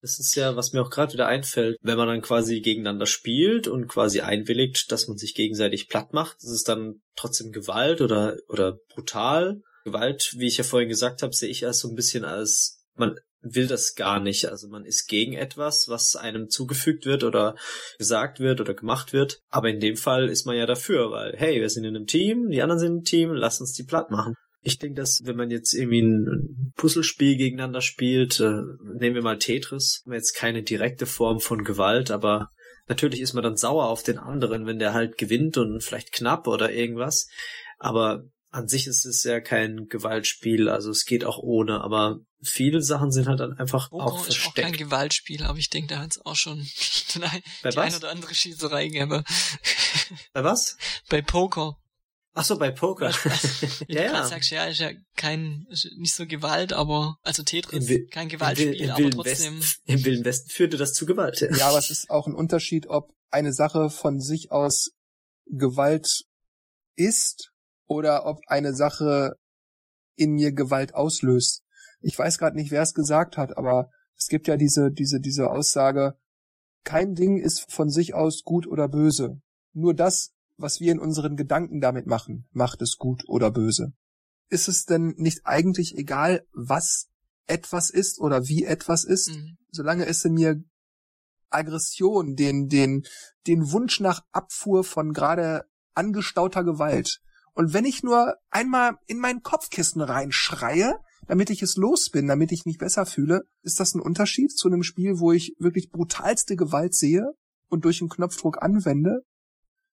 [0.02, 3.70] Das ist ja, was mir auch gerade wieder einfällt, wenn man dann quasi gegeneinander spielt
[3.70, 8.38] und quasi einwilligt, dass man sich gegenseitig platt macht, ist es dann trotzdem Gewalt oder,
[8.50, 9.62] oder brutal.
[9.86, 13.18] Gewalt, wie ich ja vorhin gesagt habe, sehe ich als so ein bisschen als, man
[13.44, 14.50] will das gar nicht.
[14.50, 17.56] Also man ist gegen etwas, was einem zugefügt wird oder
[17.98, 19.40] gesagt wird oder gemacht wird.
[19.50, 22.50] Aber in dem Fall ist man ja dafür, weil, hey, wir sind in einem Team,
[22.50, 24.34] die anderen sind im Team, lass uns die platt machen.
[24.66, 28.62] Ich denke, dass wenn man jetzt irgendwie ein Puzzlespiel gegeneinander spielt, äh,
[28.98, 32.48] nehmen wir mal Tetris, haben wir jetzt keine direkte Form von Gewalt, aber
[32.88, 36.48] natürlich ist man dann sauer auf den anderen, wenn der halt gewinnt und vielleicht knapp
[36.48, 37.28] oder irgendwas.
[37.78, 42.82] Aber an sich ist es ja kein Gewaltspiel, also es geht auch ohne, aber viele
[42.82, 44.46] Sachen sind halt dann einfach Poker auch versteckt.
[44.46, 46.60] Ist auch kein Gewaltspiel, aber ich denke, da hat es auch schon
[47.20, 47.86] nein, Bei die was?
[47.86, 49.24] ein oder andere Schießerei gegeben.
[50.34, 50.78] Bei was?
[51.10, 51.78] Bei Poker.
[52.36, 53.12] Ach so, bei Poker.
[53.88, 54.28] Wie Ja, ja.
[54.28, 58.30] sagst, ja, ist ja kein, ist nicht so Gewalt, aber, also Tetris, Im kein Im,
[58.30, 59.60] Gewaltspiel, Wil- im, aber trotzdem.
[59.60, 61.42] Westen, Im Wilden Westen führte das zu Gewalt.
[61.42, 64.90] Ja, aber es ist auch ein Unterschied, ob eine Sache von sich aus
[65.46, 66.24] Gewalt
[66.96, 67.52] ist
[67.86, 69.34] oder ob eine Sache
[70.16, 71.63] in mir Gewalt auslöst.
[72.04, 75.50] Ich weiß gerade nicht, wer es gesagt hat, aber es gibt ja diese, diese, diese
[75.50, 76.16] Aussage,
[76.84, 79.42] kein Ding ist von sich aus gut oder böse.
[79.74, 83.94] Nur das, was wir in unseren Gedanken damit machen, macht es gut oder böse.
[84.50, 87.08] Ist es denn nicht eigentlich egal, was
[87.48, 89.58] etwas ist oder wie etwas ist, mhm.
[89.72, 90.64] solange es in mir
[91.50, 93.04] Aggression, den, den,
[93.48, 97.22] den Wunsch nach Abfuhr von gerade angestauter Gewalt.
[97.54, 102.52] Und wenn ich nur einmal in mein Kopfkissen reinschreie, damit ich es los bin, damit
[102.52, 106.56] ich mich besser fühle, ist das ein Unterschied zu einem Spiel, wo ich wirklich brutalste
[106.56, 107.32] Gewalt sehe
[107.70, 109.22] und durch einen Knopfdruck anwende,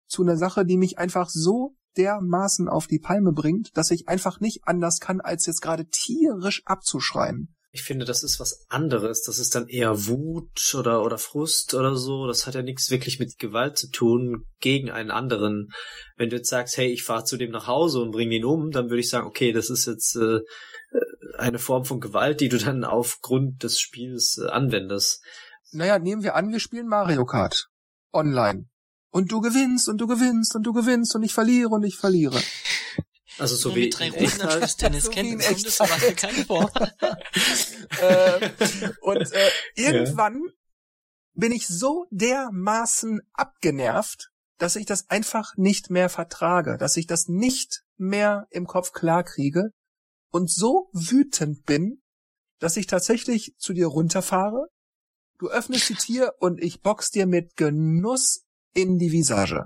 [0.06, 4.40] zu einer Sache, die mich einfach so dermaßen auf die Palme bringt, dass ich einfach
[4.40, 7.54] nicht anders kann, als jetzt gerade tierisch abzuschreien.
[7.70, 9.22] Ich finde, das ist was anderes.
[9.22, 12.26] Das ist dann eher Wut oder, oder Frust oder so.
[12.26, 15.68] Das hat ja nichts wirklich mit Gewalt zu tun gegen einen anderen.
[16.16, 18.70] Wenn du jetzt sagst, hey, ich fahre zu dem nach Hause und bring ihn um,
[18.70, 20.40] dann würde ich sagen, okay, das ist jetzt äh,
[21.38, 25.22] eine Form von Gewalt, die du dann aufgrund des Spiels äh, anwendest.
[25.70, 27.68] Naja, nehmen wir an, wir spielen Mario Kart
[28.12, 28.68] online.
[29.10, 32.40] Und du gewinnst und du gewinnst und du gewinnst und ich verliere und ich verliere.
[33.38, 36.70] Also so wie drei Runden am Tennis so kennt, das macht mir keinen vor.
[38.00, 38.50] äh,
[39.00, 40.52] und äh, irgendwann ja.
[41.34, 47.28] bin ich so dermaßen abgenervt, dass ich das einfach nicht mehr vertrage, dass ich das
[47.28, 49.72] nicht mehr im Kopf klarkriege
[50.30, 52.02] und so wütend bin,
[52.58, 54.68] dass ich tatsächlich zu dir runterfahre,
[55.38, 59.64] du öffnest die Tür und ich box dir mit Genuss in die Visage.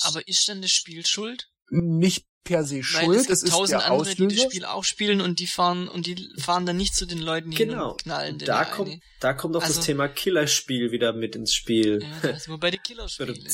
[0.00, 1.48] Aber ist denn das Spiel schuld?
[1.70, 4.26] Nicht per se schuld, Weil es, gibt es ist tausend der andere, Auslöser.
[4.26, 7.18] die das Spiel auch spielen und die fahren und die fahren dann nicht zu den
[7.18, 7.92] Leuten hin genau.
[7.92, 11.54] und knallen den da kommt, da kommt auch also, das Thema Killerspiel wieder mit ins
[11.54, 12.00] Spiel.
[12.02, 13.48] Ja, das ist bei den Killerspielen.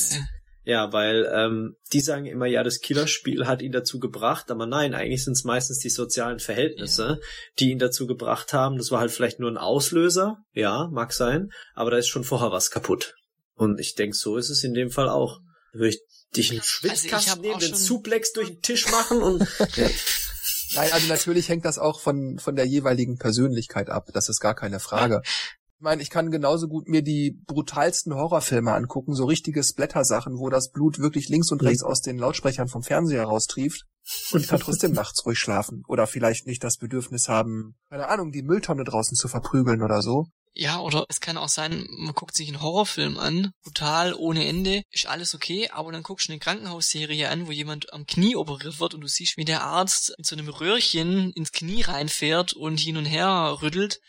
[0.68, 4.92] Ja, weil ähm, die sagen immer, ja, das Killerspiel hat ihn dazu gebracht, aber nein,
[4.92, 7.26] eigentlich sind es meistens die sozialen Verhältnisse, ja.
[7.58, 8.76] die ihn dazu gebracht haben.
[8.76, 12.52] Das war halt vielleicht nur ein Auslöser, ja, mag sein, aber da ist schon vorher
[12.52, 13.14] was kaputt.
[13.54, 15.40] Und ich denke, so ist es in dem Fall auch.
[15.72, 16.02] Da würde ich
[16.36, 19.38] dich einen Schwitzkasten also nehmen, den Suplex durch den Tisch machen und.
[20.74, 24.08] Nein, also natürlich hängt das auch von, von der jeweiligen Persönlichkeit ab.
[24.12, 25.22] Das ist gar keine Frage.
[25.78, 30.50] Ich meine, ich kann genauso gut mir die brutalsten Horrorfilme angucken, so richtige Splatter-Sachen, wo
[30.50, 33.84] das Blut wirklich links und rechts aus den Lautsprechern vom Fernseher raustrieft.
[34.32, 35.84] Und ich kann trotzdem nachts ruhig schlafen.
[35.86, 40.26] Oder vielleicht nicht das Bedürfnis haben, keine Ahnung, die Mülltonne draußen zu verprügeln oder so.
[40.52, 44.82] Ja, oder es kann auch sein, man guckt sich einen Horrorfilm an, brutal, ohne Ende,
[44.90, 48.80] ist alles okay, aber dann guckst du eine Krankenhausserie an, wo jemand am Knie operiert
[48.80, 52.80] wird und du siehst, wie der Arzt mit so einem Röhrchen ins Knie reinfährt und
[52.80, 54.00] hin und her rüttelt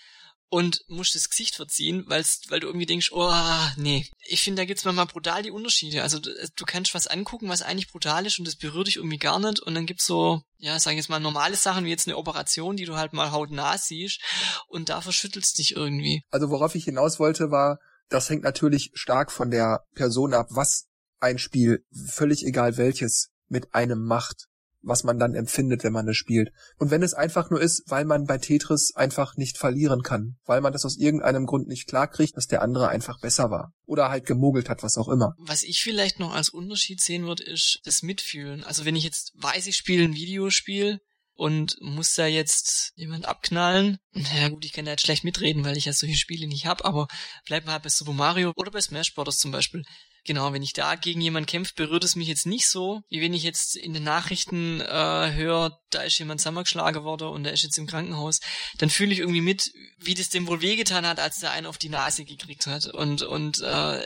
[0.50, 3.32] und musst das Gesicht verziehen, weil's, weil du irgendwie denkst, oh,
[3.78, 4.08] nee.
[4.28, 6.02] Ich finde, da gibt's manchmal brutal die Unterschiede.
[6.02, 9.18] Also du, du, kannst was angucken, was eigentlich brutal ist und das berührt dich irgendwie
[9.18, 12.08] gar nicht und dann gibt's so, ja, sag ich jetzt mal, normale Sachen wie jetzt
[12.08, 14.22] eine Operation, die du halt mal hautnah siehst
[14.68, 16.24] und da verschüttelst dich irgendwie.
[16.32, 17.80] Also worauf ich hinaus wollte, war,
[18.10, 20.88] das hängt natürlich stark von der Person ab, was
[21.20, 24.49] ein Spiel, völlig egal welches, mit einem macht
[24.82, 26.52] was man dann empfindet, wenn man es spielt.
[26.78, 30.62] Und wenn es einfach nur ist, weil man bei Tetris einfach nicht verlieren kann, weil
[30.62, 34.26] man das aus irgendeinem Grund nicht klarkriegt, dass der andere einfach besser war oder halt
[34.26, 35.34] gemogelt hat, was auch immer.
[35.38, 38.64] Was ich vielleicht noch als Unterschied sehen würde, ist das Mitfühlen.
[38.64, 41.00] Also wenn ich jetzt weiß, ich spiele ein Videospiel,
[41.40, 43.98] und muss da jetzt jemand abknallen.
[44.12, 46.84] Naja gut, ich kann da jetzt schlecht mitreden, weil ich ja solche Spiele nicht hab,
[46.84, 47.08] aber
[47.46, 49.38] bleibt mal bei Super Mario oder bei Smash Bros.
[49.38, 49.86] zum Beispiel.
[50.26, 53.34] Genau, wenn ich da gegen jemanden kämpfe, berührt es mich jetzt nicht so, wie wenn
[53.34, 57.64] ich jetzt in den Nachrichten äh, höre, da ist jemand zusammengeschlagen worden und der ist
[57.64, 58.40] jetzt im Krankenhaus,
[58.78, 61.78] dann fühle ich irgendwie mit, wie das dem wohl wehgetan hat, als der einen auf
[61.78, 62.88] die Nase gekriegt hat.
[62.88, 64.02] Und, und äh,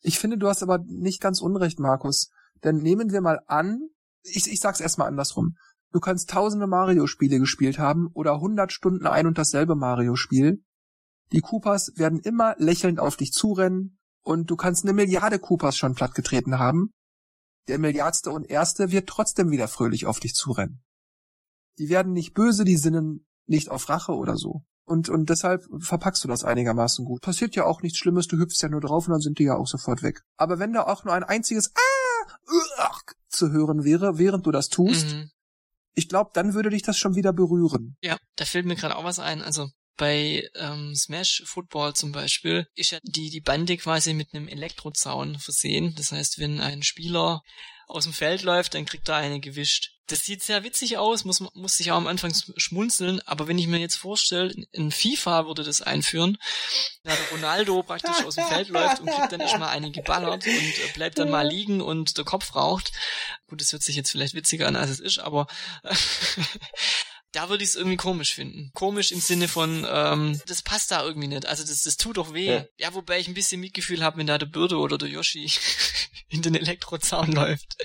[0.00, 2.30] Ich finde, du hast aber nicht ganz unrecht, Markus.
[2.64, 3.80] Denn nehmen wir mal an,
[4.22, 5.56] ich, ich sag's erstmal andersrum.
[5.92, 10.62] Du kannst tausende Mario-Spiele gespielt haben oder hundert Stunden ein und dasselbe Mario-Spiel.
[11.32, 13.99] Die Koopas werden immer lächelnd auf dich zurennen,
[14.30, 16.92] und du kannst eine Milliarde Coopers schon plattgetreten haben.
[17.66, 20.84] Der Milliardste und Erste wird trotzdem wieder fröhlich auf dich zurennen.
[21.78, 24.62] Die werden nicht böse, die sinnen nicht auf Rache oder so.
[24.84, 27.22] Und, und deshalb verpackst du das einigermaßen gut.
[27.22, 29.56] Passiert ja auch nichts Schlimmes, du hüpfst ja nur drauf und dann sind die ja
[29.56, 30.22] auch sofort weg.
[30.36, 35.08] Aber wenn da auch nur ein einziges Ah zu hören wäre, während du das tust,
[35.08, 35.30] mhm.
[35.94, 37.96] ich glaube, dann würde dich das schon wieder berühren.
[38.00, 39.42] Ja, da fällt mir gerade auch was ein.
[39.42, 39.70] Also
[40.00, 45.38] bei ähm, Smash Football zum Beispiel ist ja die, die Bande quasi mit einem Elektrozaun
[45.38, 45.94] versehen.
[45.94, 47.42] Das heißt, wenn ein Spieler
[47.86, 49.90] aus dem Feld läuft, dann kriegt er eine gewischt.
[50.06, 53.66] Das sieht sehr witzig aus, muss, muss sich auch am Anfang schmunzeln, aber wenn ich
[53.66, 56.38] mir jetzt vorstelle, in FIFA würde das einführen,
[57.04, 60.94] da der Ronaldo praktisch aus dem Feld läuft und kriegt dann erstmal eine geballert und
[60.94, 62.90] bleibt dann mal liegen und der Kopf raucht.
[63.48, 65.46] Gut, das hört sich jetzt vielleicht witziger an, als es ist, aber
[67.32, 68.70] da würde ich es irgendwie komisch finden.
[68.74, 71.46] Komisch im Sinne von, ähm, das passt da irgendwie nicht.
[71.46, 72.46] Also das, das tut doch weh.
[72.46, 75.50] Ja, ja wobei ich ein bisschen Mitgefühl habe, wenn da der Bürde oder der Yoshi
[76.28, 77.76] in den Elektrozaun läuft.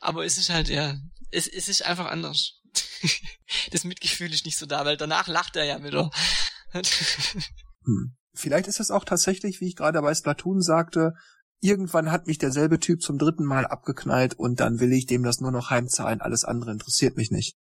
[0.00, 0.96] Aber es ist halt, ja,
[1.30, 2.60] es, es ist einfach anders.
[3.70, 6.10] das Mitgefühl ist nicht so da, weil danach lacht er ja wieder.
[6.72, 8.14] hm.
[8.34, 11.14] Vielleicht ist es auch tatsächlich, wie ich gerade bei Splatoon sagte,
[11.60, 15.40] irgendwann hat mich derselbe Typ zum dritten Mal abgeknallt und dann will ich dem das
[15.40, 17.56] nur noch heimzahlen, alles andere interessiert mich nicht.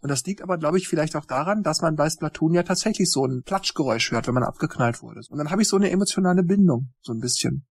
[0.00, 3.10] Und das liegt aber, glaube ich, vielleicht auch daran, dass man bei Splatoon ja tatsächlich
[3.10, 5.20] so ein Platschgeräusch hört, wenn man abgeknallt wurde.
[5.28, 7.66] Und dann habe ich so eine emotionale Bindung, so ein bisschen.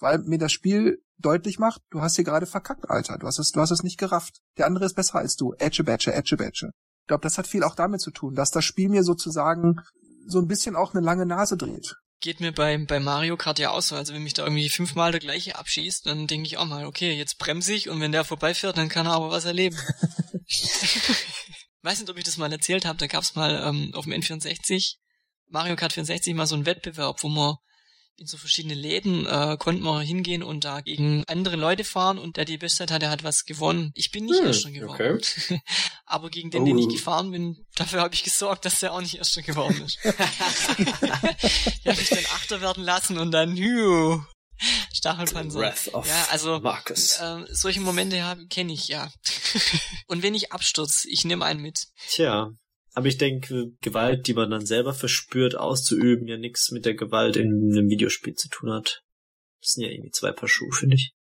[0.00, 3.18] Weil mir das Spiel deutlich macht, du hast hier gerade verkackt, Alter.
[3.18, 4.40] Du hast es, du hast es nicht gerafft.
[4.56, 5.54] Der andere ist besser als du.
[5.58, 6.70] Edge Badge, Edge Badge.
[7.02, 9.80] Ich glaube, das hat viel auch damit zu tun, dass das Spiel mir sozusagen
[10.26, 11.96] so ein bisschen auch eine lange Nase dreht.
[12.20, 13.94] Geht mir bei, bei Mario Kart ja auch so.
[13.94, 17.12] Also wenn mich da irgendwie fünfmal der gleiche abschießt, dann denke ich auch mal, okay,
[17.12, 19.76] jetzt bremse ich und wenn der vorbeifährt, dann kann er aber was erleben.
[21.82, 24.96] Weiß nicht, ob ich das mal erzählt habe, da gab's mal ähm, auf dem N64,
[25.46, 27.54] Mario Kart 64 mal so einen Wettbewerb, wo man
[28.18, 32.36] in so verschiedene Läden äh, konnte man hingehen und da gegen andere Leute fahren und
[32.36, 33.92] der die Bestzeit hatte, hat was gewonnen.
[33.94, 35.20] Ich bin nicht hm, Erster geworden.
[35.20, 35.60] Okay.
[36.06, 36.66] Aber gegen den, oh.
[36.66, 39.98] den ich gefahren bin, dafür habe ich gesorgt, dass der auch nicht Erster geworden ist.
[40.04, 40.12] ich
[41.86, 44.18] habe mich dann Achter werden lassen und dann, hü,
[44.92, 45.60] Stachelpanzer.
[45.60, 47.20] Wrath of ja, also Marcus.
[47.20, 49.10] Äh, solche Momente kenne ich, ja.
[50.08, 51.86] und wenn ich abstürze, ich nehme einen mit.
[52.08, 52.50] Tja,
[52.98, 57.36] aber ich denke, Gewalt, die man dann selber verspürt, auszuüben, ja nichts mit der Gewalt
[57.36, 59.04] in einem Videospiel zu tun hat.
[59.60, 61.14] Das sind ja irgendwie zwei Paar Schuhe, finde ich.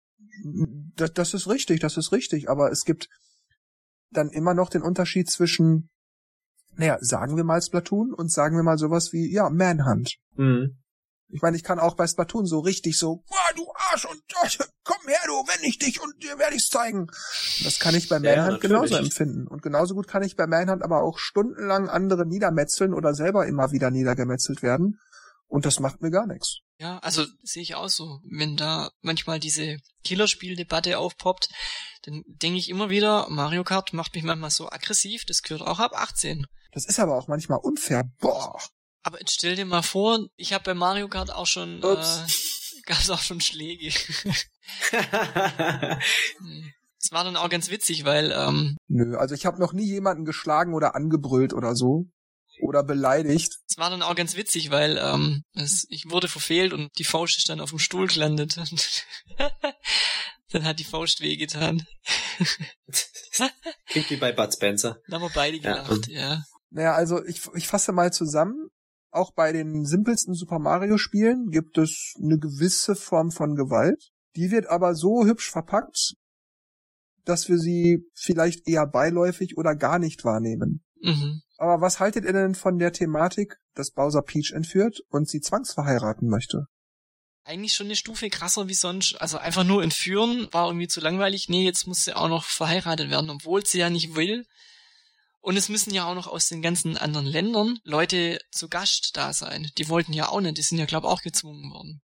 [0.96, 2.50] Das, das ist richtig, das ist richtig.
[2.50, 3.10] Aber es gibt
[4.10, 5.90] dann immer noch den Unterschied zwischen,
[6.78, 10.16] naja, sagen wir mal Splatoon und sagen wir mal sowas wie, ja, Manhunt.
[10.38, 10.78] Mhm.
[11.36, 14.22] Ich meine, ich kann auch bei Splatoon so richtig so, boah, du Arsch und
[14.86, 17.08] komm her, du, wenn ich dich und dir werde ich's zeigen.
[17.62, 19.46] Das kann ich bei Manhunt ja, genauso empfinden.
[19.46, 23.74] Und genauso gut kann ich bei Manhunt aber auch stundenlang andere niedermetzeln oder selber immer
[23.74, 24.98] wieder niedergemetzelt werden.
[25.48, 26.60] Und das macht mir gar nichts.
[26.78, 28.22] Ja, also sehe ich auch so.
[28.24, 31.50] Wenn da manchmal diese Killerspieldebatte aufpoppt,
[32.04, 35.80] dann denke ich immer wieder, Mario Kart macht mich manchmal so aggressiv, das gehört auch
[35.80, 36.46] ab 18.
[36.72, 38.04] Das ist aber auch manchmal unfair.
[38.20, 38.58] Boah.
[39.06, 42.24] Aber jetzt stell dir mal vor, ich habe bei Mario Kart auch schon, Ups.
[42.76, 43.94] äh, gab's auch schon Schläge.
[46.98, 50.26] Es war dann auch ganz witzig, weil ähm, Nö, also ich habe noch nie jemanden
[50.26, 52.08] geschlagen oder angebrüllt oder so.
[52.60, 53.60] Oder beleidigt.
[53.70, 57.38] Es war dann auch ganz witzig, weil ähm, es, ich wurde verfehlt und die Faust
[57.38, 58.58] ist dann auf dem Stuhl gelandet.
[60.50, 61.86] dann hat die Faust wehgetan.
[63.86, 64.98] Klingt wie bei Bud Spencer.
[65.08, 66.22] Da haben wir beide gelacht, ja.
[66.22, 66.44] ja.
[66.72, 68.72] Naja, also ich, ich fasse mal zusammen
[69.16, 74.12] auch bei den simpelsten Super Mario Spielen gibt es eine gewisse Form von Gewalt.
[74.36, 76.16] Die wird aber so hübsch verpackt,
[77.24, 80.84] dass wir sie vielleicht eher beiläufig oder gar nicht wahrnehmen.
[81.02, 81.42] Mhm.
[81.58, 86.28] Aber was haltet ihr denn von der Thematik, dass Bowser Peach entführt und sie zwangsverheiraten
[86.28, 86.66] möchte?
[87.44, 89.22] Eigentlich schon eine Stufe krasser wie sonst.
[89.22, 91.48] Also einfach nur entführen war irgendwie zu langweilig.
[91.48, 94.46] Nee, jetzt muss sie auch noch verheiratet werden, obwohl sie ja nicht will.
[95.46, 99.32] Und es müssen ja auch noch aus den ganzen anderen Ländern Leute zu Gast da
[99.32, 99.70] sein.
[99.78, 102.02] Die wollten ja auch nicht, die sind ja, glaube auch gezwungen worden.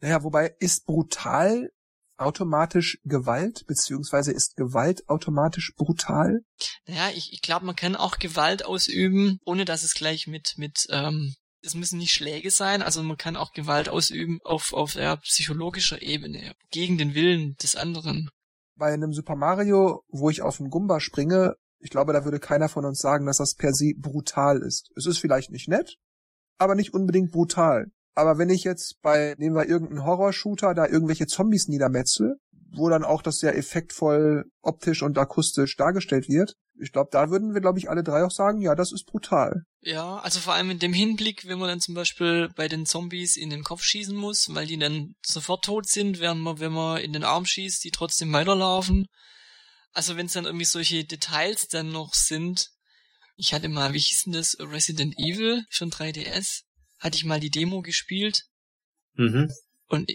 [0.00, 1.70] Naja, wobei ist brutal
[2.16, 6.40] automatisch Gewalt, beziehungsweise ist Gewalt automatisch brutal?
[6.84, 10.88] Naja, ich, ich glaube, man kann auch Gewalt ausüben, ohne dass es gleich mit, mit,
[10.90, 15.14] ähm, es müssen nicht Schläge sein, also man kann auch Gewalt ausüben auf, auf ja,
[15.18, 18.28] psychologischer Ebene, gegen den Willen des anderen.
[18.74, 22.68] Bei einem Super Mario, wo ich auf einen Gumba springe, ich glaube, da würde keiner
[22.68, 24.90] von uns sagen, dass das per se brutal ist.
[24.96, 25.96] Es ist vielleicht nicht nett,
[26.58, 27.86] aber nicht unbedingt brutal.
[28.14, 32.36] Aber wenn ich jetzt bei, nehmen wir irgendeinen Horror-Shooter, da irgendwelche Zombies niedermetzel,
[32.74, 37.54] wo dann auch das sehr effektvoll optisch und akustisch dargestellt wird, ich glaube, da würden
[37.54, 39.62] wir, glaube ich, alle drei auch sagen, ja, das ist brutal.
[39.80, 43.36] Ja, also vor allem in dem Hinblick, wenn man dann zum Beispiel bei den Zombies
[43.36, 46.98] in den Kopf schießen muss, weil die dann sofort tot sind, während man, wenn man
[46.98, 49.06] in den Arm schießt, die trotzdem weiterlaufen.
[49.92, 52.70] Also wenn es dann irgendwie solche Details dann noch sind.
[53.36, 56.62] Ich hatte mal, wie hieß denn das, Resident Evil schon 3DS?
[56.98, 58.44] Hatte ich mal die Demo gespielt.
[59.14, 59.50] Mhm.
[59.88, 60.10] Und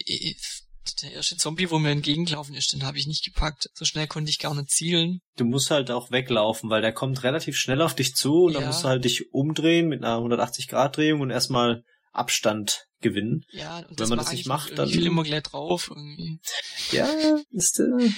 [1.02, 3.68] der erste Zombie, wo mir entgegengelaufen ist, den habe ich nicht gepackt.
[3.74, 5.20] So schnell konnte ich gar nicht zielen.
[5.36, 8.60] Du musst halt auch weglaufen, weil der kommt relativ schnell auf dich zu und ja.
[8.60, 13.44] dann musst du halt dich umdrehen mit einer 180 Grad Drehung und erstmal Abstand gewinnen.
[13.52, 14.88] Ja, und wenn man das nicht macht, dann.
[14.88, 16.40] Ich will immer gleich drauf irgendwie.
[16.90, 17.08] Ja,
[17.50, 18.10] ist äh,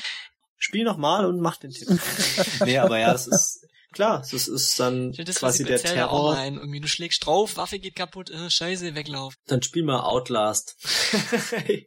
[0.63, 1.89] Spiel nochmal und mach den Tipp.
[2.65, 6.37] nee, aber ja, das ist klar, das ist dann das quasi der Terror.
[6.37, 6.57] Ein.
[6.57, 9.35] Irgendwie du schlägst drauf, Waffe geht kaputt, äh, scheiße, weglauf.
[9.47, 10.77] Dann spiel mal Outlast.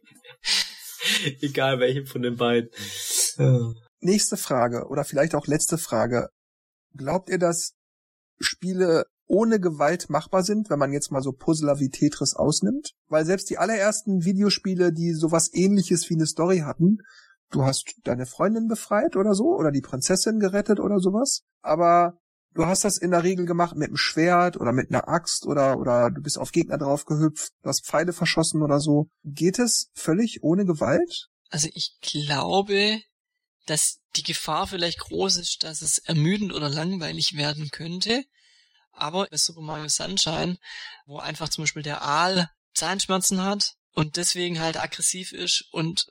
[1.40, 2.70] Egal welchen von den beiden.
[4.00, 6.30] Nächste Frage oder vielleicht auch letzte Frage.
[6.96, 7.74] Glaubt ihr, dass
[8.40, 12.90] Spiele ohne Gewalt machbar sind, wenn man jetzt mal so Puzzler wie Tetris ausnimmt?
[13.06, 16.98] Weil selbst die allerersten Videospiele, die sowas ähnliches wie eine Story hatten,
[17.54, 22.18] du hast deine Freundin befreit oder so, oder die Prinzessin gerettet oder sowas, aber
[22.54, 25.78] du hast das in der Regel gemacht mit einem Schwert oder mit einer Axt oder,
[25.78, 29.08] oder du bist auf Gegner drauf gehüpft, du hast Pfeile verschossen oder so.
[29.24, 31.28] Geht es völlig ohne Gewalt?
[31.50, 33.00] Also ich glaube,
[33.66, 38.24] dass die Gefahr vielleicht groß ist, dass es ermüdend oder langweilig werden könnte.
[38.92, 40.56] Aber bei Super Mario Sunshine,
[41.06, 46.06] wo einfach zum Beispiel der Aal Zahnschmerzen hat und deswegen halt aggressiv ist und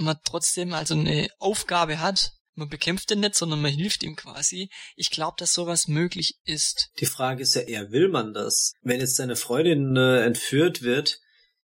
[0.00, 4.68] man trotzdem also eine Aufgabe hat, man bekämpft den nicht, sondern man hilft ihm quasi.
[4.94, 6.90] Ich glaube, dass sowas möglich ist.
[7.00, 8.74] Die Frage ist ja eher, will man das?
[8.82, 11.20] Wenn jetzt deine Freundin äh, entführt wird,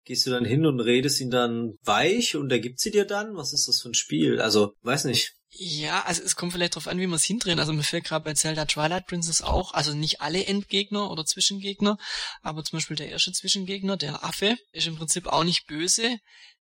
[0.05, 3.35] gehst du dann hin und redest ihn dann weich und er gibt sie dir dann?
[3.35, 4.39] Was ist das für ein Spiel?
[4.39, 5.33] Also, weiß nicht.
[5.49, 7.59] Ja, also es kommt vielleicht drauf an, wie man es hindrehen.
[7.59, 11.97] Also mir fällt gerade bei Zelda Twilight Princess auch, also nicht alle Endgegner oder Zwischengegner,
[12.41, 16.19] aber zum Beispiel der erste Zwischengegner, der Affe, ist im Prinzip auch nicht böse.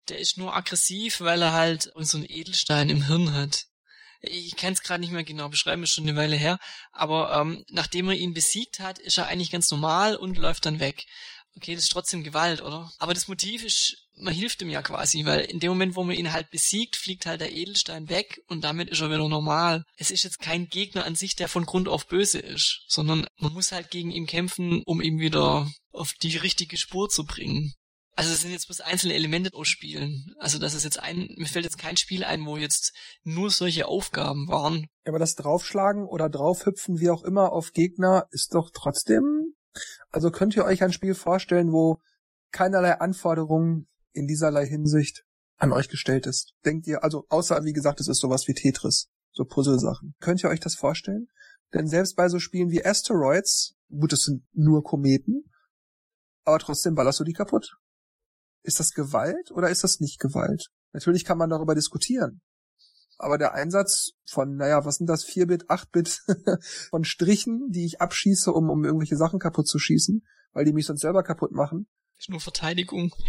[0.09, 3.65] Der ist nur aggressiv, weil er halt so einen Edelstein im Hirn hat.
[4.21, 6.59] Ich kann es gerade nicht mehr genau beschreiben, ist schon eine Weile her.
[6.93, 10.81] Aber ähm, nachdem er ihn besiegt hat, ist er eigentlich ganz normal und läuft dann
[10.81, 11.05] weg.
[11.57, 12.91] Okay, das ist trotzdem Gewalt, oder?
[12.99, 16.17] Aber das Motiv ist, man hilft ihm ja quasi, weil in dem Moment, wo man
[16.17, 19.85] ihn halt besiegt, fliegt halt der Edelstein weg und damit ist er wieder normal.
[19.97, 23.53] Es ist jetzt kein Gegner an sich, der von Grund auf böse ist, sondern man
[23.53, 27.75] muss halt gegen ihn kämpfen, um ihn wieder auf die richtige Spur zu bringen.
[28.17, 30.35] Also es sind jetzt bloß einzelne Elemente aus Spielen.
[30.39, 32.93] Also das ist jetzt ein, mir fällt jetzt kein Spiel ein, wo jetzt
[33.25, 34.87] nur solche Aufgaben waren.
[35.05, 39.55] Aber das Draufschlagen oder Draufhüpfen, wie auch immer, auf Gegner ist doch trotzdem.
[40.11, 42.01] Also könnt ihr euch ein Spiel vorstellen, wo
[42.53, 45.25] keinerlei Anforderungen in dieserlei Hinsicht
[45.57, 46.55] an euch gestellt ist?
[46.65, 50.15] Denkt ihr, also außer wie gesagt, es ist sowas wie Tetris, so Puzzle-Sachen.
[50.21, 51.29] Könnt ihr euch das vorstellen?
[51.73, 55.51] Denn selbst bei so Spielen wie Asteroids, gut, es sind nur Kometen,
[56.45, 57.77] aber trotzdem ballerst du die kaputt.
[58.63, 60.69] Ist das Gewalt oder ist das nicht Gewalt?
[60.93, 62.41] Natürlich kann man darüber diskutieren.
[63.25, 66.25] Aber der Einsatz von, naja, was sind das, 4-Bit, 8-Bit
[66.91, 70.23] von Strichen, die ich abschieße, um, um irgendwelche Sachen kaputt zu schießen,
[70.53, 71.87] weil die mich sonst selber kaputt machen.
[72.19, 73.15] Ist nur Verteidigung.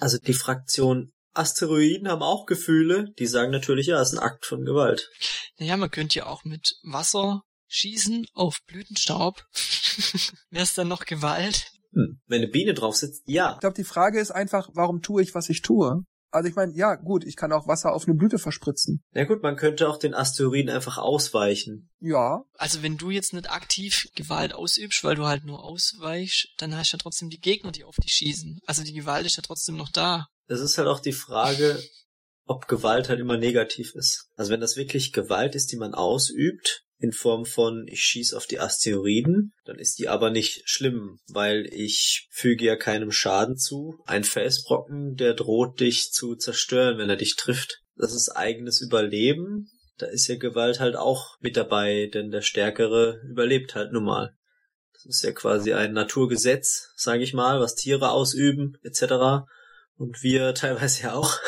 [0.00, 4.46] Also die Fraktion Asteroiden haben auch Gefühle, die sagen natürlich, ja, es ist ein Akt
[4.46, 5.10] von Gewalt.
[5.58, 9.44] Naja, man könnte ja auch mit Wasser schießen auf Blütenstaub.
[10.50, 11.70] Wäre es dann noch Gewalt?
[11.92, 12.18] Hm.
[12.26, 13.52] Wenn eine Biene drauf sitzt, ja.
[13.52, 16.04] Ich glaube, die Frage ist einfach, warum tue ich, was ich tue?
[16.34, 19.04] Also ich meine, ja, gut, ich kann auch Wasser auf eine Blüte verspritzen.
[19.12, 21.90] Ja gut, man könnte auch den Asteroiden einfach ausweichen.
[22.00, 22.42] Ja.
[22.54, 26.92] Also wenn du jetzt nicht aktiv Gewalt ausübst, weil du halt nur ausweichst, dann hast
[26.92, 28.58] du ja trotzdem die Gegner, die auf dich schießen.
[28.66, 30.26] Also die Gewalt ist ja trotzdem noch da.
[30.48, 31.80] Das ist halt auch die Frage,
[32.46, 34.28] ob Gewalt halt immer negativ ist.
[34.34, 38.46] Also wenn das wirklich Gewalt ist, die man ausübt, in Form von ich schieß auf
[38.46, 44.02] die Asteroiden, dann ist die aber nicht schlimm, weil ich füge ja keinem Schaden zu.
[44.06, 47.82] Ein Felsbrocken, der droht dich zu zerstören, wenn er dich trifft.
[47.96, 49.70] Das ist eigenes Überleben.
[49.98, 54.34] Da ist ja Gewalt halt auch mit dabei, denn der Stärkere überlebt halt nun mal.
[54.94, 59.44] Das ist ja quasi ein Naturgesetz, sage ich mal, was Tiere ausüben etc.
[59.96, 61.38] Und wir teilweise ja auch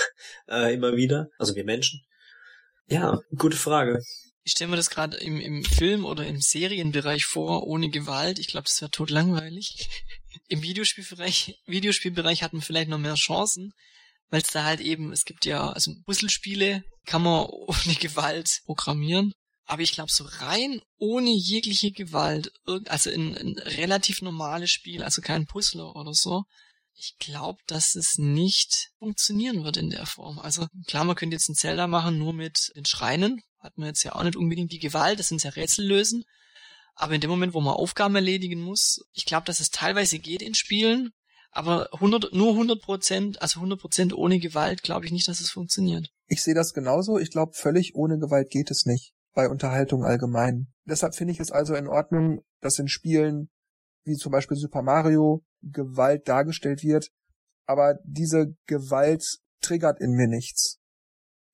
[0.48, 2.02] äh, immer wieder, also wir Menschen.
[2.88, 4.00] Ja, gute Frage.
[4.47, 8.38] Ich stelle mir das gerade im, im Film- oder im Serienbereich vor, ohne Gewalt.
[8.38, 9.88] Ich glaube, das wäre tot langweilig.
[10.49, 13.72] Im Videospielbereich, Videospielbereich hat man vielleicht noch mehr Chancen,
[14.30, 19.32] weil es da halt eben, es gibt ja, also Puzzlespiele kann man ohne Gewalt programmieren.
[19.64, 22.53] Aber ich glaube, so rein ohne jegliche Gewalt,
[22.86, 26.44] also ein, ein relativ normales Spiel, also kein Puzzler oder so,
[26.94, 30.38] ich glaube, dass es nicht funktionieren wird in der Form.
[30.38, 34.02] Also klar, man könnte jetzt ein Zelda machen, nur mit den Schreinen, hat man jetzt
[34.02, 36.24] ja auch nicht unbedingt die Gewalt, das sind ja Rätsel lösen.
[36.94, 40.40] Aber in dem Moment, wo man Aufgaben erledigen muss, ich glaube, dass es teilweise geht
[40.40, 41.10] in Spielen,
[41.50, 45.50] aber 100, nur 100 Prozent, also 100 Prozent ohne Gewalt, glaube ich nicht, dass es
[45.50, 46.10] funktioniert.
[46.26, 47.18] Ich sehe das genauso.
[47.18, 49.12] Ich glaube, völlig ohne Gewalt geht es nicht.
[49.34, 50.68] Bei Unterhaltung allgemein.
[50.86, 53.50] Deshalb finde ich es also in Ordnung, dass in Spielen
[54.04, 57.10] wie zum Beispiel Super Mario Gewalt dargestellt wird.
[57.66, 60.78] Aber diese Gewalt triggert in mir nichts.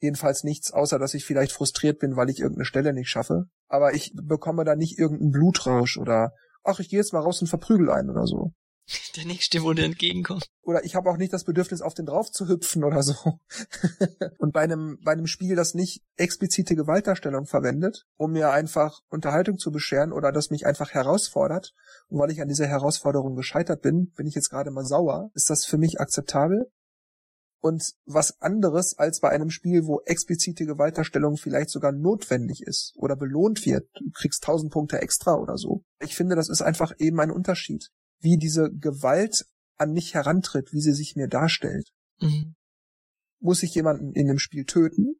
[0.03, 3.44] Jedenfalls nichts, außer dass ich vielleicht frustriert bin, weil ich irgendeine Stelle nicht schaffe.
[3.68, 6.32] Aber ich bekomme da nicht irgendeinen Blutrausch oder
[6.64, 8.50] ach, ich gehe jetzt mal raus und verprügel einen oder so.
[9.16, 10.48] Der nächste, wo dir entgegenkommt.
[10.62, 13.14] Oder ich habe auch nicht das Bedürfnis, auf den drauf zu hüpfen oder so.
[14.38, 19.59] und bei einem, bei einem Spiel, das nicht explizite Gewaltdarstellung verwendet, um mir einfach Unterhaltung
[19.59, 21.74] zu bescheren oder das mich einfach herausfordert,
[22.09, 25.48] und weil ich an dieser Herausforderung gescheitert bin, bin ich jetzt gerade mal sauer, ist
[25.48, 26.72] das für mich akzeptabel
[27.62, 33.14] und was anderes als bei einem Spiel, wo explizite Gewaltdarstellung vielleicht sogar notwendig ist oder
[33.14, 33.88] belohnt wird.
[33.94, 35.84] Du kriegst tausend Punkte extra oder so.
[36.00, 39.46] Ich finde, das ist einfach eben ein Unterschied, wie diese Gewalt
[39.76, 41.88] an mich herantritt, wie sie sich mir darstellt.
[42.20, 42.54] Mhm.
[43.40, 45.16] muss ich jemanden in dem Spiel töten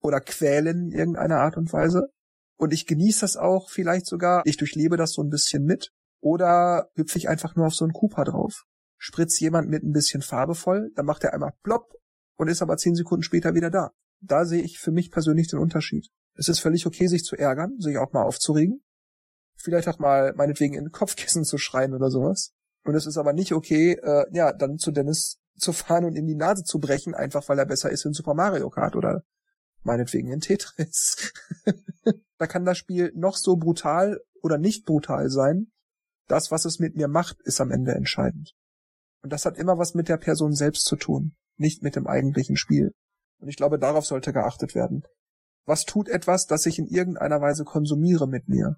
[0.00, 2.08] oder quälen in irgendeiner Art und Weise.
[2.56, 5.92] Und ich genieße das auch vielleicht sogar, ich durchlebe das so ein bisschen mit.
[6.20, 8.64] Oder hüpfe ich einfach nur auf so einen Cooper drauf.
[9.02, 11.94] Spritz jemand mit ein bisschen Farbe voll, dann macht er einmal plopp
[12.36, 13.92] und ist aber zehn Sekunden später wieder da.
[14.20, 16.08] Da sehe ich für mich persönlich den Unterschied.
[16.34, 18.82] Es ist völlig okay, sich zu ärgern, sich auch mal aufzuregen.
[19.56, 22.52] Vielleicht auch mal meinetwegen in den Kopfkissen zu schreien oder sowas.
[22.84, 26.26] Und es ist aber nicht okay, äh, ja, dann zu Dennis zu fahren und ihm
[26.26, 29.24] die Nase zu brechen, einfach weil er besser ist in Super Mario Kart oder
[29.82, 31.32] meinetwegen in Tetris.
[32.38, 35.72] da kann das Spiel noch so brutal oder nicht brutal sein.
[36.28, 38.54] Das, was es mit mir macht, ist am Ende entscheidend.
[39.22, 42.56] Und das hat immer was mit der Person selbst zu tun, nicht mit dem eigentlichen
[42.56, 42.92] Spiel.
[43.38, 45.02] Und ich glaube, darauf sollte geachtet werden.
[45.66, 48.76] Was tut etwas, das ich in irgendeiner Weise konsumiere mit mir?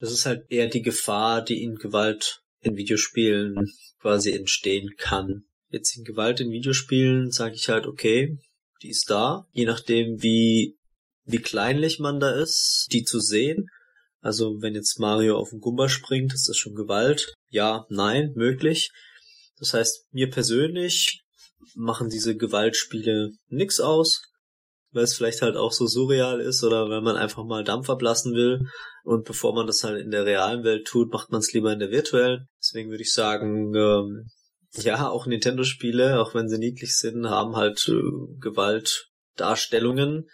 [0.00, 5.44] Das ist halt eher die Gefahr, die in Gewalt in Videospielen quasi entstehen kann.
[5.70, 8.38] Jetzt in Gewalt in Videospielen sage ich halt, okay,
[8.82, 10.76] die ist da, je nachdem wie,
[11.24, 13.68] wie kleinlich man da ist, die zu sehen.
[14.20, 17.34] Also wenn jetzt Mario auf den Gumba springt, ist das schon Gewalt.
[17.50, 18.90] Ja, nein, möglich.
[19.58, 21.22] Das heißt, mir persönlich
[21.74, 24.22] machen diese Gewaltspiele nix aus,
[24.92, 28.34] weil es vielleicht halt auch so surreal ist oder wenn man einfach mal Dampf ablassen
[28.34, 28.60] will
[29.04, 31.78] und bevor man das halt in der realen Welt tut, macht man es lieber in
[31.78, 32.46] der virtuellen.
[32.60, 34.30] Deswegen würde ich sagen, ähm,
[34.74, 38.00] ja, auch Nintendo-Spiele, auch wenn sie niedlich sind, haben halt äh,
[38.40, 40.28] Gewaltdarstellungen,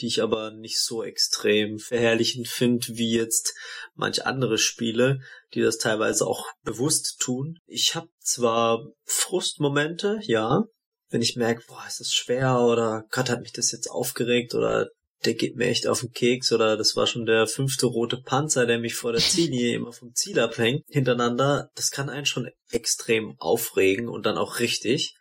[0.00, 3.54] die ich aber nicht so extrem verherrlichend finde wie jetzt
[3.94, 5.20] manche andere Spiele,
[5.54, 7.58] die das teilweise auch bewusst tun.
[7.66, 10.64] Ich habe zwar Frustmomente, ja,
[11.10, 14.88] wenn ich merke, boah, ist das schwer oder Gott hat mich das jetzt aufgeregt oder
[15.24, 18.66] der geht mir echt auf den Keks oder das war schon der fünfte rote Panzer,
[18.66, 23.34] der mich vor der Ziellinie immer vom Ziel abhängt, hintereinander, das kann einen schon extrem
[23.38, 25.14] aufregen und dann auch richtig.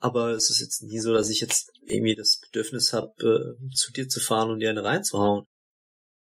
[0.00, 3.92] Aber es ist jetzt nie so, dass ich jetzt irgendwie das Bedürfnis habe, äh, zu
[3.92, 5.44] dir zu fahren und dir eine reinzuhauen.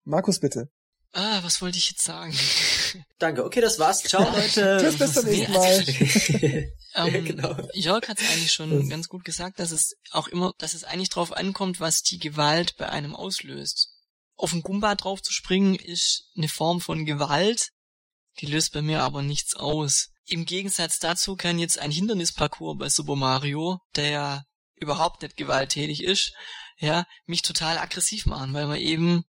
[0.04, 0.68] Markus, bitte.
[1.12, 2.36] Ah, was wollte ich jetzt sagen?
[3.18, 4.02] Danke, okay, das war's.
[4.02, 4.78] Ciao, Leute.
[4.80, 5.84] Tschüss, bis zum nächsten Mal.
[6.94, 7.56] ähm, genau.
[7.72, 11.08] Jörg hat es eigentlich schon ganz gut gesagt, dass es auch immer, dass es eigentlich
[11.08, 13.90] drauf ankommt, was die Gewalt bei einem auslöst.
[14.36, 17.70] Auf den Gumba drauf zu springen ist eine Form von Gewalt,
[18.40, 20.10] die löst bei mir aber nichts aus.
[20.28, 24.44] Im Gegensatz dazu kann jetzt ein Hindernisparcours bei Super Mario, der ja
[24.76, 26.32] überhaupt nicht gewalttätig ist,
[26.78, 29.24] ja, mich total aggressiv machen, weil man eben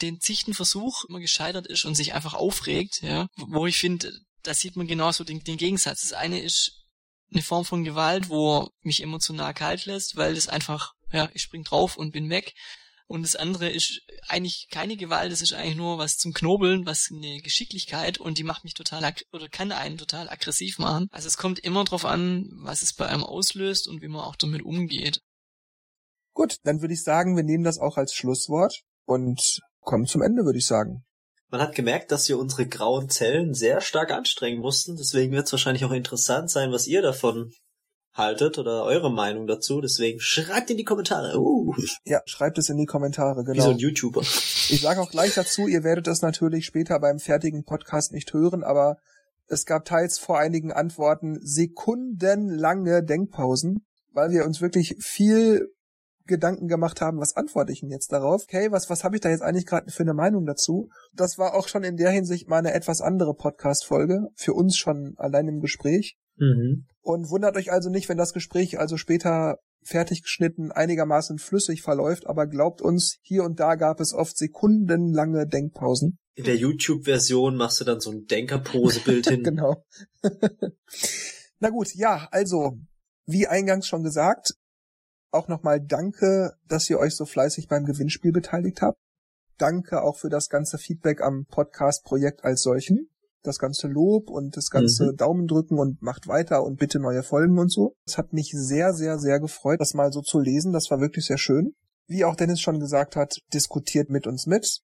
[0.00, 4.54] den zichten Versuch immer gescheitert ist und sich einfach aufregt, ja, wo ich finde, da
[4.54, 6.00] sieht man genauso den, den Gegensatz.
[6.02, 6.84] Das eine ist
[7.32, 11.64] eine Form von Gewalt, wo mich emotional kalt lässt, weil das einfach, ja, ich spring
[11.64, 12.54] drauf und bin weg.
[13.06, 17.10] Und das andere ist eigentlich keine Gewalt, das ist eigentlich nur was zum Knobeln, was
[17.12, 21.08] eine Geschicklichkeit und die macht mich total oder kann einen total aggressiv machen.
[21.10, 24.36] Also es kommt immer drauf an, was es bei einem auslöst und wie man auch
[24.36, 25.20] damit umgeht.
[26.32, 30.44] Gut, dann würde ich sagen, wir nehmen das auch als Schlusswort und kommen zum Ende,
[30.44, 31.04] würde ich sagen.
[31.48, 34.96] Man hat gemerkt, dass wir unsere grauen Zellen sehr stark anstrengen mussten.
[34.96, 37.52] Deswegen wird es wahrscheinlich auch interessant sein, was ihr davon
[38.14, 39.80] haltet oder eure Meinung dazu.
[39.80, 41.38] Deswegen schreibt in die Kommentare.
[41.38, 41.74] Uh.
[42.04, 43.56] Ja, schreibt es in die Kommentare, genau.
[43.56, 44.22] Wie so ein YouTuber.
[44.22, 48.62] Ich sage auch gleich dazu, ihr werdet es natürlich später beim fertigen Podcast nicht hören,
[48.62, 48.96] aber
[49.46, 55.68] es gab teils vor einigen Antworten sekundenlange Denkpausen, weil wir uns wirklich viel
[56.26, 58.44] Gedanken gemacht haben, was antworte ich denn jetzt darauf?
[58.44, 60.88] Okay, was, was habe ich da jetzt eigentlich gerade für eine Meinung dazu?
[61.12, 65.14] Das war auch schon in der Hinsicht mal eine etwas andere Podcast-Folge, für uns schon
[65.18, 66.16] allein im Gespräch.
[66.36, 66.86] Mhm.
[67.04, 72.26] Und wundert euch also nicht, wenn das Gespräch also später fertig geschnitten einigermaßen flüssig verläuft,
[72.26, 76.16] aber glaubt uns, hier und da gab es oft sekundenlange Denkpausen.
[76.34, 79.42] In der YouTube-Version machst du dann so ein Denkerpose-Bild hin.
[79.44, 79.84] genau.
[81.58, 82.78] Na gut, ja, also,
[83.26, 84.54] wie eingangs schon gesagt,
[85.30, 88.96] auch nochmal danke, dass ihr euch so fleißig beim Gewinnspiel beteiligt habt.
[89.58, 93.10] Danke auch für das ganze Feedback am Podcast-Projekt als solchen.
[93.44, 95.16] Das ganze Lob und das ganze mhm.
[95.16, 97.94] Daumen drücken und macht weiter und bitte neue Folgen und so.
[98.06, 100.72] Es hat mich sehr, sehr, sehr gefreut, das mal so zu lesen.
[100.72, 101.74] Das war wirklich sehr schön.
[102.06, 104.80] Wie auch Dennis schon gesagt hat, diskutiert mit uns mit.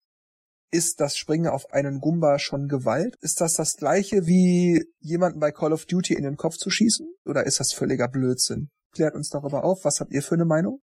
[0.70, 3.16] Ist das Springen auf einen Gumba schon Gewalt?
[3.22, 7.06] Ist das das gleiche wie jemanden bei Call of Duty in den Kopf zu schießen?
[7.24, 8.68] Oder ist das völliger Blödsinn?
[8.92, 9.84] Klärt uns darüber auf.
[9.84, 10.80] Was habt ihr für eine Meinung?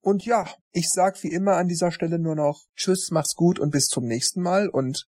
[0.00, 3.70] Und ja, ich sag wie immer an dieser Stelle nur noch Tschüss, mach's gut und
[3.70, 4.68] bis zum nächsten Mal.
[4.68, 5.06] Und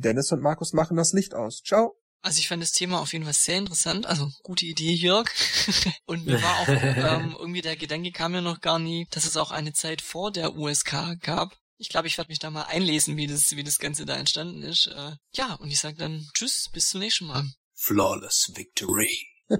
[0.00, 1.62] Dennis und Markus machen das Licht aus.
[1.64, 1.96] Ciao.
[2.22, 4.06] Also ich fand das Thema auf jeden Fall sehr interessant.
[4.06, 5.28] Also gute Idee, Jörg.
[6.06, 9.36] und mir war auch ähm, irgendwie der Gedanke kam mir noch gar nie, dass es
[9.36, 11.56] auch eine Zeit vor der USK gab.
[11.76, 14.62] Ich glaube, ich werde mich da mal einlesen, wie das, wie das Ganze da entstanden
[14.62, 14.86] ist.
[14.86, 17.44] Äh, ja, und ich sage dann Tschüss, bis zum nächsten Mal.
[17.74, 19.26] Flawless Victory.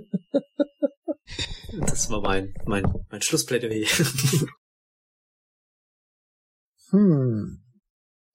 [1.80, 3.88] Das war mein, mein, mein Schlussplädoyer.
[6.90, 7.64] Hm.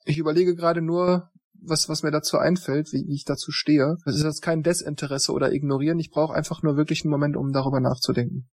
[0.04, 1.32] Ich überlege gerade nur,
[1.62, 3.98] was, was mir dazu einfällt, wie, wie ich dazu stehe.
[4.06, 6.00] Das ist jetzt kein Desinteresse oder Ignorieren.
[6.00, 8.50] Ich brauche einfach nur wirklich einen Moment, um darüber nachzudenken.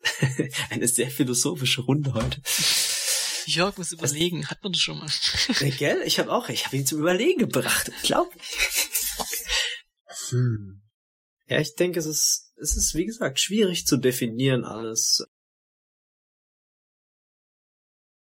[0.70, 2.40] Eine sehr philosophische Runde heute.
[3.46, 5.08] Jörg muss überlegen, hat man das schon mal?
[5.60, 6.02] Ja, gell?
[6.04, 7.90] Ich habe auch, ich habe ihn zum Überlegen gebracht.
[8.02, 8.30] Glaub.
[10.28, 10.82] Hm.
[11.46, 15.24] Ja, ich denke, es ist, es ist, wie gesagt, schwierig zu definieren alles.